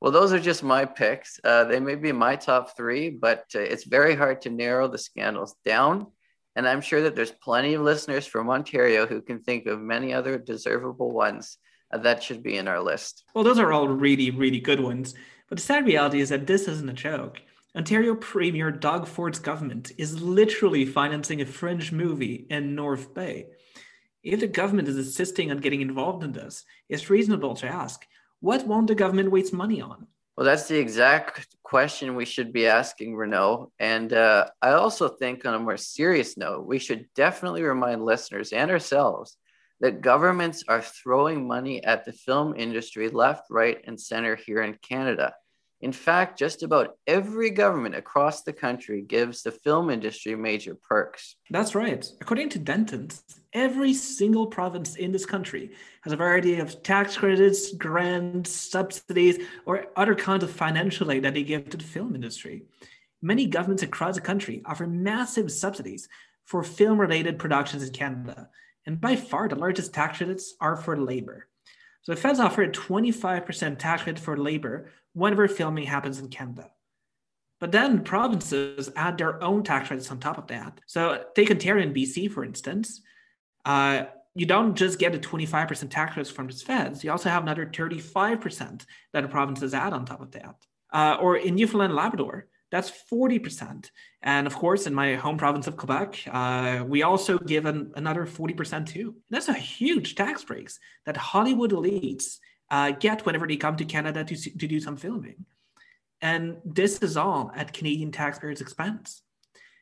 Well, 0.00 0.12
those 0.12 0.34
are 0.34 0.38
just 0.38 0.62
my 0.62 0.84
picks. 0.84 1.40
Uh, 1.42 1.64
they 1.64 1.80
may 1.80 1.94
be 1.94 2.12
my 2.12 2.36
top 2.36 2.76
three, 2.76 3.08
but 3.08 3.46
uh, 3.54 3.60
it's 3.60 3.84
very 3.84 4.14
hard 4.14 4.42
to 4.42 4.50
narrow 4.50 4.86
the 4.86 4.98
scandals 4.98 5.56
down. 5.64 6.08
And 6.54 6.68
I'm 6.68 6.82
sure 6.82 7.00
that 7.04 7.16
there's 7.16 7.30
plenty 7.30 7.72
of 7.72 7.80
listeners 7.80 8.26
from 8.26 8.50
Ontario 8.50 9.06
who 9.06 9.22
can 9.22 9.40
think 9.40 9.64
of 9.64 9.80
many 9.80 10.12
other 10.12 10.36
deservable 10.36 11.10
ones 11.10 11.56
uh, 11.90 11.96
that 11.98 12.22
should 12.22 12.42
be 12.42 12.58
in 12.58 12.68
our 12.68 12.82
list. 12.82 13.24
Well, 13.34 13.44
those 13.44 13.58
are 13.58 13.72
all 13.72 13.88
really, 13.88 14.30
really 14.30 14.60
good 14.60 14.80
ones. 14.80 15.14
But 15.48 15.56
the 15.56 15.64
sad 15.64 15.86
reality 15.86 16.20
is 16.20 16.28
that 16.28 16.46
this 16.46 16.68
isn't 16.68 16.90
a 16.90 16.92
joke. 16.92 17.40
Ontario 17.76 18.14
Premier 18.14 18.70
Doug 18.70 19.08
Ford's 19.08 19.40
government 19.40 19.90
is 19.98 20.22
literally 20.22 20.86
financing 20.86 21.40
a 21.40 21.46
fringe 21.46 21.90
movie 21.90 22.46
in 22.48 22.76
North 22.76 23.12
Bay. 23.12 23.46
If 24.22 24.38
the 24.38 24.46
government 24.46 24.86
is 24.86 24.96
insisting 24.96 25.50
on 25.50 25.58
getting 25.58 25.80
involved 25.80 26.22
in 26.22 26.30
this, 26.30 26.64
it's 26.88 27.10
reasonable 27.10 27.56
to 27.56 27.66
ask 27.66 28.06
what 28.38 28.64
won't 28.64 28.86
the 28.86 28.94
government 28.94 29.32
waste 29.32 29.52
money 29.52 29.80
on? 29.80 30.06
Well, 30.36 30.44
that's 30.44 30.68
the 30.68 30.78
exact 30.78 31.48
question 31.64 32.14
we 32.14 32.24
should 32.24 32.52
be 32.52 32.66
asking 32.66 33.16
Renaud. 33.16 33.72
And 33.80 34.12
uh, 34.12 34.46
I 34.62 34.72
also 34.72 35.08
think, 35.08 35.44
on 35.44 35.54
a 35.54 35.58
more 35.58 35.76
serious 35.76 36.36
note, 36.36 36.66
we 36.66 36.78
should 36.78 37.06
definitely 37.16 37.62
remind 37.62 38.04
listeners 38.04 38.52
and 38.52 38.70
ourselves 38.70 39.36
that 39.80 40.00
governments 40.00 40.62
are 40.68 40.82
throwing 40.82 41.48
money 41.48 41.82
at 41.82 42.04
the 42.04 42.12
film 42.12 42.54
industry 42.56 43.08
left, 43.08 43.46
right, 43.50 43.78
and 43.84 44.00
center 44.00 44.36
here 44.36 44.62
in 44.62 44.78
Canada. 44.82 45.34
In 45.84 45.92
fact, 45.92 46.38
just 46.38 46.62
about 46.62 46.96
every 47.06 47.50
government 47.50 47.94
across 47.94 48.42
the 48.42 48.54
country 48.54 49.02
gives 49.02 49.42
the 49.42 49.50
film 49.52 49.90
industry 49.90 50.34
major 50.34 50.74
perks. 50.74 51.36
That's 51.50 51.74
right. 51.74 52.02
According 52.22 52.48
to 52.50 52.58
Dentons, 52.58 53.22
every 53.52 53.92
single 53.92 54.46
province 54.46 54.96
in 54.96 55.12
this 55.12 55.26
country 55.26 55.72
has 56.00 56.14
a 56.14 56.16
variety 56.16 56.58
of 56.58 56.82
tax 56.82 57.18
credits, 57.18 57.74
grants, 57.74 58.50
subsidies, 58.50 59.40
or 59.66 59.88
other 59.94 60.14
kinds 60.14 60.42
of 60.42 60.50
financial 60.50 61.10
aid 61.10 61.22
that 61.24 61.34
they 61.34 61.42
give 61.42 61.68
to 61.68 61.76
the 61.76 61.84
film 61.84 62.14
industry. 62.14 62.62
Many 63.20 63.44
governments 63.44 63.82
across 63.82 64.14
the 64.14 64.22
country 64.22 64.62
offer 64.64 64.86
massive 64.86 65.52
subsidies 65.52 66.08
for 66.46 66.62
film 66.62 66.98
related 66.98 67.38
productions 67.38 67.82
in 67.82 67.92
Canada, 67.92 68.48
and 68.86 69.02
by 69.02 69.16
far, 69.16 69.48
the 69.48 69.56
largest 69.56 69.92
tax 69.92 70.16
credits 70.16 70.54
are 70.62 70.76
for 70.76 70.96
labor. 70.96 71.46
So 72.04 72.14
the 72.14 72.20
feds 72.20 72.40
offer 72.40 72.62
a 72.62 72.68
25% 72.70 73.78
tax 73.78 74.02
credit 74.02 74.22
for 74.22 74.38
labor 74.38 74.90
whenever 75.14 75.48
filming 75.48 75.86
happens 75.86 76.18
in 76.18 76.28
Canada. 76.28 76.70
But 77.60 77.72
then 77.72 78.04
provinces 78.04 78.90
add 78.94 79.16
their 79.16 79.42
own 79.42 79.62
tax 79.62 79.88
credits 79.88 80.10
on 80.10 80.20
top 80.20 80.36
of 80.38 80.48
that. 80.48 80.80
So 80.86 81.24
take 81.34 81.50
Ontario 81.50 81.82
and 81.82 81.96
BC, 81.96 82.30
for 82.30 82.44
instance. 82.44 83.00
Uh, 83.64 84.04
you 84.34 84.46
don't 84.46 84.74
just 84.74 84.98
get 84.98 85.14
a 85.14 85.18
25% 85.18 85.90
tax 85.90 86.14
credit 86.14 86.32
from 86.32 86.48
the 86.48 86.54
feds, 86.54 87.04
you 87.04 87.10
also 87.10 87.30
have 87.30 87.42
another 87.42 87.66
35% 87.66 88.84
that 89.12 89.20
the 89.20 89.28
provinces 89.28 89.74
add 89.74 89.92
on 89.92 90.04
top 90.04 90.20
of 90.20 90.32
that. 90.32 90.56
Uh, 90.92 91.16
or 91.20 91.36
in 91.36 91.54
Newfoundland 91.54 91.92
and 91.92 91.96
Labrador, 91.96 92.48
that's 92.70 92.90
40%. 93.12 93.90
And 94.22 94.46
of 94.46 94.54
course, 94.56 94.86
in 94.86 94.94
my 94.94 95.14
home 95.14 95.38
province 95.38 95.68
of 95.68 95.76
Quebec, 95.76 96.24
uh, 96.30 96.84
we 96.86 97.04
also 97.04 97.38
give 97.38 97.66
an, 97.66 97.92
another 97.94 98.26
40% 98.26 98.88
too. 98.88 99.14
That's 99.30 99.48
a 99.48 99.54
huge 99.54 100.16
tax 100.16 100.42
breaks 100.42 100.80
that 101.06 101.16
Hollywood 101.16 101.70
elites 101.70 102.38
uh, 102.70 102.92
get 102.92 103.24
whenever 103.26 103.46
they 103.46 103.56
come 103.56 103.76
to 103.76 103.84
Canada 103.84 104.24
to, 104.24 104.36
to 104.36 104.66
do 104.66 104.80
some 104.80 104.96
filming. 104.96 105.44
And 106.20 106.56
this 106.64 106.98
is 107.02 107.16
all 107.16 107.52
at 107.54 107.72
Canadian 107.72 108.10
taxpayers' 108.10 108.60
expense. 108.60 109.22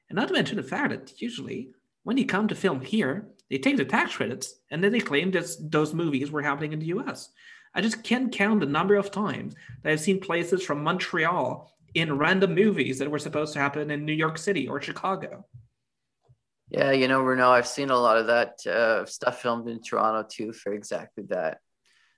And 0.09 0.17
not 0.17 0.29
to 0.29 0.35
mention 0.35 0.57
the 0.57 0.63
fact 0.63 0.91
that 0.91 1.21
usually 1.21 1.71
when 2.03 2.17
you 2.17 2.27
come 2.27 2.49
to 2.49 2.55
film 2.55 2.81
here, 2.81 3.29
they 3.49 3.59
take 3.59 3.77
the 3.77 3.85
tax 3.85 4.17
credits 4.17 4.55
and 4.71 4.83
then 4.83 4.93
they 4.93 5.01
claim 5.01 5.31
that 5.33 5.55
those 5.61 5.95
movies 5.95 6.31
were 6.31 6.43
happening 6.43 6.73
in 6.73 6.81
the 6.81 6.87
US. 6.87 7.31
I 7.75 7.81
just 7.81 8.03
can't 8.03 8.33
count 8.33 8.61
the 8.61 8.67
number 8.67 8.97
of 8.97 9.11
times 9.11 9.55
that 9.83 9.93
I've 9.93 10.01
seen 10.01 10.21
places 10.21 10.63
from 10.63 10.83
Montreal 10.83 11.73
in 11.95 12.19
random 12.19 12.55
movies 12.55 12.99
that 12.99 13.11
were 13.11 13.19
supposed 13.19 13.53
to 13.55 13.59
happen 13.59 13.91
in 13.91 14.05
New 14.05 14.13
York 14.13 14.39
City 14.39 14.69
or 14.69 14.81
Chicago. 14.81 15.47
Yeah, 16.71 16.93
you 16.93 17.07
know, 17.07 17.23
Renaud, 17.23 17.51
I've 17.51 17.67
seen 17.67 17.91
a 17.91 17.99
lot 17.99 18.17
of 18.17 18.27
that 18.29 18.67
uh, 18.67 19.05
stuff 19.05 19.43
filmed 19.43 19.69
in 19.69 19.83
Toronto 19.83 20.27
too 20.29 20.53
for 20.53 20.73
exactly 20.73 21.25
that. 21.29 21.59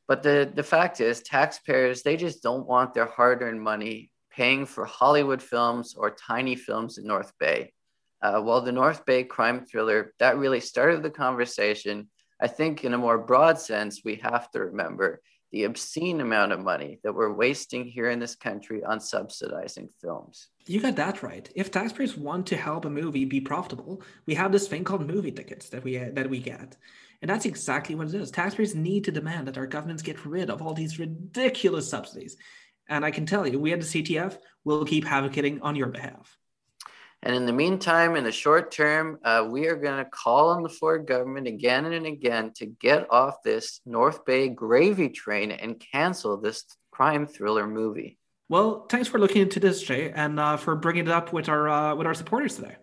But 0.07 0.23
the, 0.23 0.51
the 0.55 0.62
fact 0.62 1.01
is, 1.01 1.23
taxpayers, 1.23 2.03
they 2.03 2.17
just 2.17 2.43
don't 2.43 2.67
want 2.67 2.93
their 2.93 3.07
hard 3.07 3.43
earned 3.43 3.62
money 3.62 4.11
paying 4.31 4.67
for 4.67 4.85
Hollywood 4.85 5.43
films 5.43 5.95
or 5.97 6.11
tiny 6.11 6.57
films 6.57 6.99
in 6.99 7.07
North 7.07 7.33
Bay. 7.38 7.73
Uh, 8.21 8.40
well, 8.43 8.61
the 8.61 8.73
North 8.73 9.05
Bay 9.07 9.23
crime 9.25 9.64
thriller, 9.64 10.12
that 10.19 10.38
really 10.38 10.61
started 10.61 11.03
the 11.03 11.11
conversation. 11.11 12.09
I 12.40 12.49
think, 12.49 12.85
in 12.85 12.95
a 12.95 12.99
more 12.99 13.19
broad 13.19 13.59
sense, 13.59 14.03
we 14.05 14.17
have 14.17 14.51
to 14.51 14.61
remember 14.61 15.21
the 15.53 15.64
obscene 15.64 16.21
amount 16.21 16.51
of 16.51 16.59
money 16.59 16.99
that 17.05 17.14
we're 17.14 17.33
wasting 17.33 17.85
here 17.85 18.11
in 18.11 18.19
this 18.19 18.35
country 18.35 18.83
on 18.83 18.99
subsidizing 18.99 19.88
films. 20.01 20.49
You 20.67 20.81
got 20.81 20.97
that 20.97 21.23
right. 21.23 21.49
If 21.55 21.71
taxpayers 21.71 22.17
want 22.17 22.47
to 22.49 22.57
help 22.57 22.87
a 22.87 22.90
movie 22.90 23.25
be 23.25 23.40
profitable, 23.40 24.03
we 24.27 24.35
have 24.35 24.51
this 24.51 24.67
thing 24.67 24.83
called 24.83 25.07
movie 25.07 25.31
tickets 25.31 25.69
that 25.69 25.85
we 25.85 25.97
that 25.97 26.29
we 26.29 26.40
get. 26.40 26.77
And 27.25 27.31
that's 27.31 27.47
exactly 27.47 27.95
what 27.95 28.09
it 28.09 28.15
is. 28.17 28.31
Taxpayers 28.31 28.75
need 28.75 29.05
to 29.05 29.11
demand 29.11 29.49
that 29.49 29.57
our 29.57 29.67
governments 29.67 30.03
get 30.03 30.27
rid 30.27 30.51
of 30.51 30.61
all 30.61 30.75
these 30.75 30.99
ridiculous 30.99 31.89
subsidies. 31.89 32.37
And 32.87 33.03
I 33.03 33.13
can 33.13 33.25
tell 33.25 33.47
you, 33.47 33.59
we 33.59 33.73
at 33.73 33.81
the 33.81 33.87
CTF 33.87 34.37
will 34.63 34.85
keep 34.85 35.11
advocating 35.11 35.63
on 35.63 35.75
your 35.75 35.87
behalf. 35.87 36.37
And 37.23 37.35
in 37.35 37.47
the 37.47 37.53
meantime, 37.55 38.17
in 38.17 38.25
the 38.25 38.31
short 38.31 38.71
term, 38.71 39.21
uh, 39.25 39.49
we 39.51 39.69
are 39.69 39.77
going 39.77 40.05
to 40.05 40.11
call 40.11 40.51
on 40.51 40.63
the 40.63 40.69
Ford 40.69 41.07
government 41.07 41.47
again 41.47 41.87
and 41.87 42.05
again 42.05 42.53
to 42.57 42.67
get 42.67 43.11
off 43.11 43.43
this 43.43 43.81
North 43.87 44.27
Bay 44.27 44.51
gravy 44.51 45.09
train 45.09 45.51
and 45.51 45.81
cancel 45.81 46.37
this 46.37 46.67
crime 46.91 47.27
thriller 47.27 47.67
movie. 47.67 48.19
Well, 48.51 48.85
thanks 48.91 49.09
for 49.09 49.19
looking 49.19 49.41
into 49.41 49.61
this, 49.61 49.83
Jay, 49.83 50.11
and 50.11 50.39
uh, 50.39 50.59
for 50.59 50.77
bringing 50.77 51.07
it 51.07 51.11
up 51.11 51.33
with 51.33 51.49
our 51.49 51.71
uh, 51.71 51.95
with 51.95 52.07
our 52.07 52.13
supporters 52.13 52.57
today. 52.57 52.77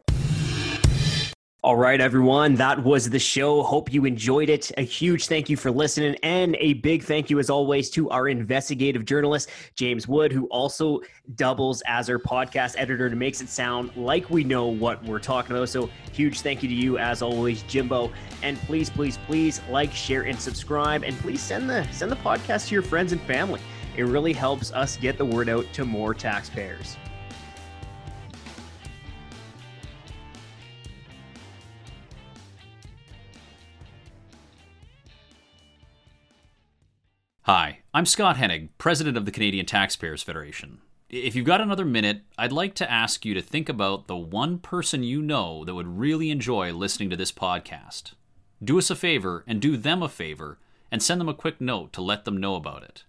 All 1.64 1.76
right, 1.76 2.02
everyone. 2.02 2.56
That 2.56 2.84
was 2.84 3.08
the 3.08 3.20
show. 3.20 3.62
Hope 3.62 3.94
you 3.94 4.06
enjoyed 4.06 4.50
it. 4.50 4.72
A 4.80 4.82
huge 4.82 5.28
thank 5.28 5.48
you 5.48 5.56
for 5.56 5.70
listening, 5.70 6.16
and 6.24 6.58
a 6.60 6.74
big 6.74 7.04
thank 7.04 7.30
you, 7.30 7.38
as 7.38 7.52
always, 7.52 7.92
to 7.92 8.10
our 8.10 8.30
investigative 8.30 9.06
journalist, 9.06 9.48
James 9.76 10.08
Wood, 10.08 10.32
who 10.32 10.48
also 10.48 11.02
doubles 11.36 11.84
as 11.86 12.10
our 12.10 12.18
podcast 12.18 12.74
editor 12.80 13.06
and 13.06 13.20
makes 13.20 13.42
it 13.42 13.48
sound 13.48 13.96
like 13.96 14.28
we 14.32 14.44
know 14.44 14.66
what 14.66 15.04
we're 15.04 15.20
talking 15.20 15.56
about. 15.56 15.70
So, 15.70 15.88
huge 16.12 16.42
thank 16.42 16.64
you 16.64 16.70
to 16.70 16.74
you, 16.74 16.98
as 16.98 17.22
always, 17.22 17.62
Jimbo. 17.62 18.12
And 18.42 18.58
please, 18.62 18.90
please, 18.90 19.20
please 19.28 19.62
like, 19.70 19.94
share, 19.94 20.24
and 20.24 20.40
subscribe. 20.40 21.04
And 21.04 21.16
please 21.20 21.44
send 21.44 21.70
the 21.70 21.88
send 21.92 22.12
the 22.12 22.16
podcast 22.16 22.70
to 22.70 22.74
your 22.74 22.82
friends 22.82 23.12
and 23.12 23.22
family. 23.22 23.62
It 23.96 24.06
really 24.06 24.34
helps 24.34 24.72
us 24.72 24.98
get 24.98 25.20
the 25.20 25.26
word 25.26 25.48
out 25.48 25.72
to 25.74 25.86
more 25.86 26.16
taxpayers. 26.16 26.98
I'm 37.94 38.06
Scott 38.06 38.38
Hennig, 38.38 38.70
President 38.78 39.18
of 39.18 39.26
the 39.26 39.32
Canadian 39.32 39.66
Taxpayers 39.66 40.24
Federation. 40.24 40.80
If 41.10 41.36
you've 41.36 41.46
got 41.46 41.60
another 41.60 41.84
minute, 41.84 42.22
I'd 42.38 42.54
like 42.54 42.74
to 42.76 42.90
ask 42.90 43.26
you 43.26 43.34
to 43.34 43.42
think 43.42 43.68
about 43.68 44.08
the 44.08 44.16
one 44.16 44.60
person 44.60 45.04
you 45.04 45.22
know 45.22 45.66
that 45.66 45.76
would 45.76 46.00
really 46.00 46.32
enjoy 46.32 46.72
listening 46.72 47.10
to 47.10 47.18
this 47.18 47.34
podcast. 47.34 48.14
Do 48.64 48.78
us 48.78 48.90
a 48.90 48.96
favor 48.96 49.44
and 49.46 49.62
do 49.62 49.76
them 49.76 50.02
a 50.02 50.08
favor 50.08 50.58
and 50.90 51.04
send 51.04 51.20
them 51.20 51.28
a 51.28 51.34
quick 51.34 51.60
note 51.60 51.92
to 51.92 52.02
let 52.02 52.24
them 52.24 52.38
know 52.38 52.56
about 52.56 52.84
it. 52.84 53.04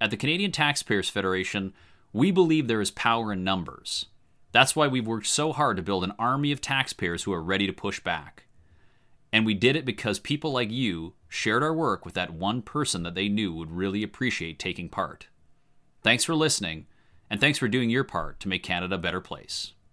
At 0.00 0.10
the 0.10 0.16
Canadian 0.16 0.52
Taxpayers 0.52 1.10
Federation, 1.10 1.74
we 2.14 2.30
believe 2.30 2.66
there 2.66 2.80
is 2.80 2.90
power 2.90 3.30
in 3.30 3.44
numbers. 3.44 4.06
That's 4.52 4.74
why 4.74 4.86
we've 4.86 5.06
worked 5.06 5.26
so 5.26 5.52
hard 5.52 5.76
to 5.76 5.82
build 5.82 6.02
an 6.02 6.14
army 6.18 6.50
of 6.50 6.62
taxpayers 6.62 7.24
who 7.24 7.32
are 7.34 7.42
ready 7.42 7.66
to 7.66 7.74
push 7.74 8.00
back. 8.00 8.43
And 9.34 9.44
we 9.44 9.54
did 9.54 9.74
it 9.74 9.84
because 9.84 10.20
people 10.20 10.52
like 10.52 10.70
you 10.70 11.14
shared 11.28 11.64
our 11.64 11.74
work 11.74 12.04
with 12.04 12.14
that 12.14 12.32
one 12.32 12.62
person 12.62 13.02
that 13.02 13.16
they 13.16 13.28
knew 13.28 13.52
would 13.52 13.72
really 13.72 14.04
appreciate 14.04 14.60
taking 14.60 14.88
part. 14.88 15.26
Thanks 16.04 16.22
for 16.22 16.36
listening, 16.36 16.86
and 17.28 17.40
thanks 17.40 17.58
for 17.58 17.66
doing 17.66 17.90
your 17.90 18.04
part 18.04 18.38
to 18.38 18.48
make 18.48 18.62
Canada 18.62 18.94
a 18.94 18.98
better 18.98 19.20
place. 19.20 19.74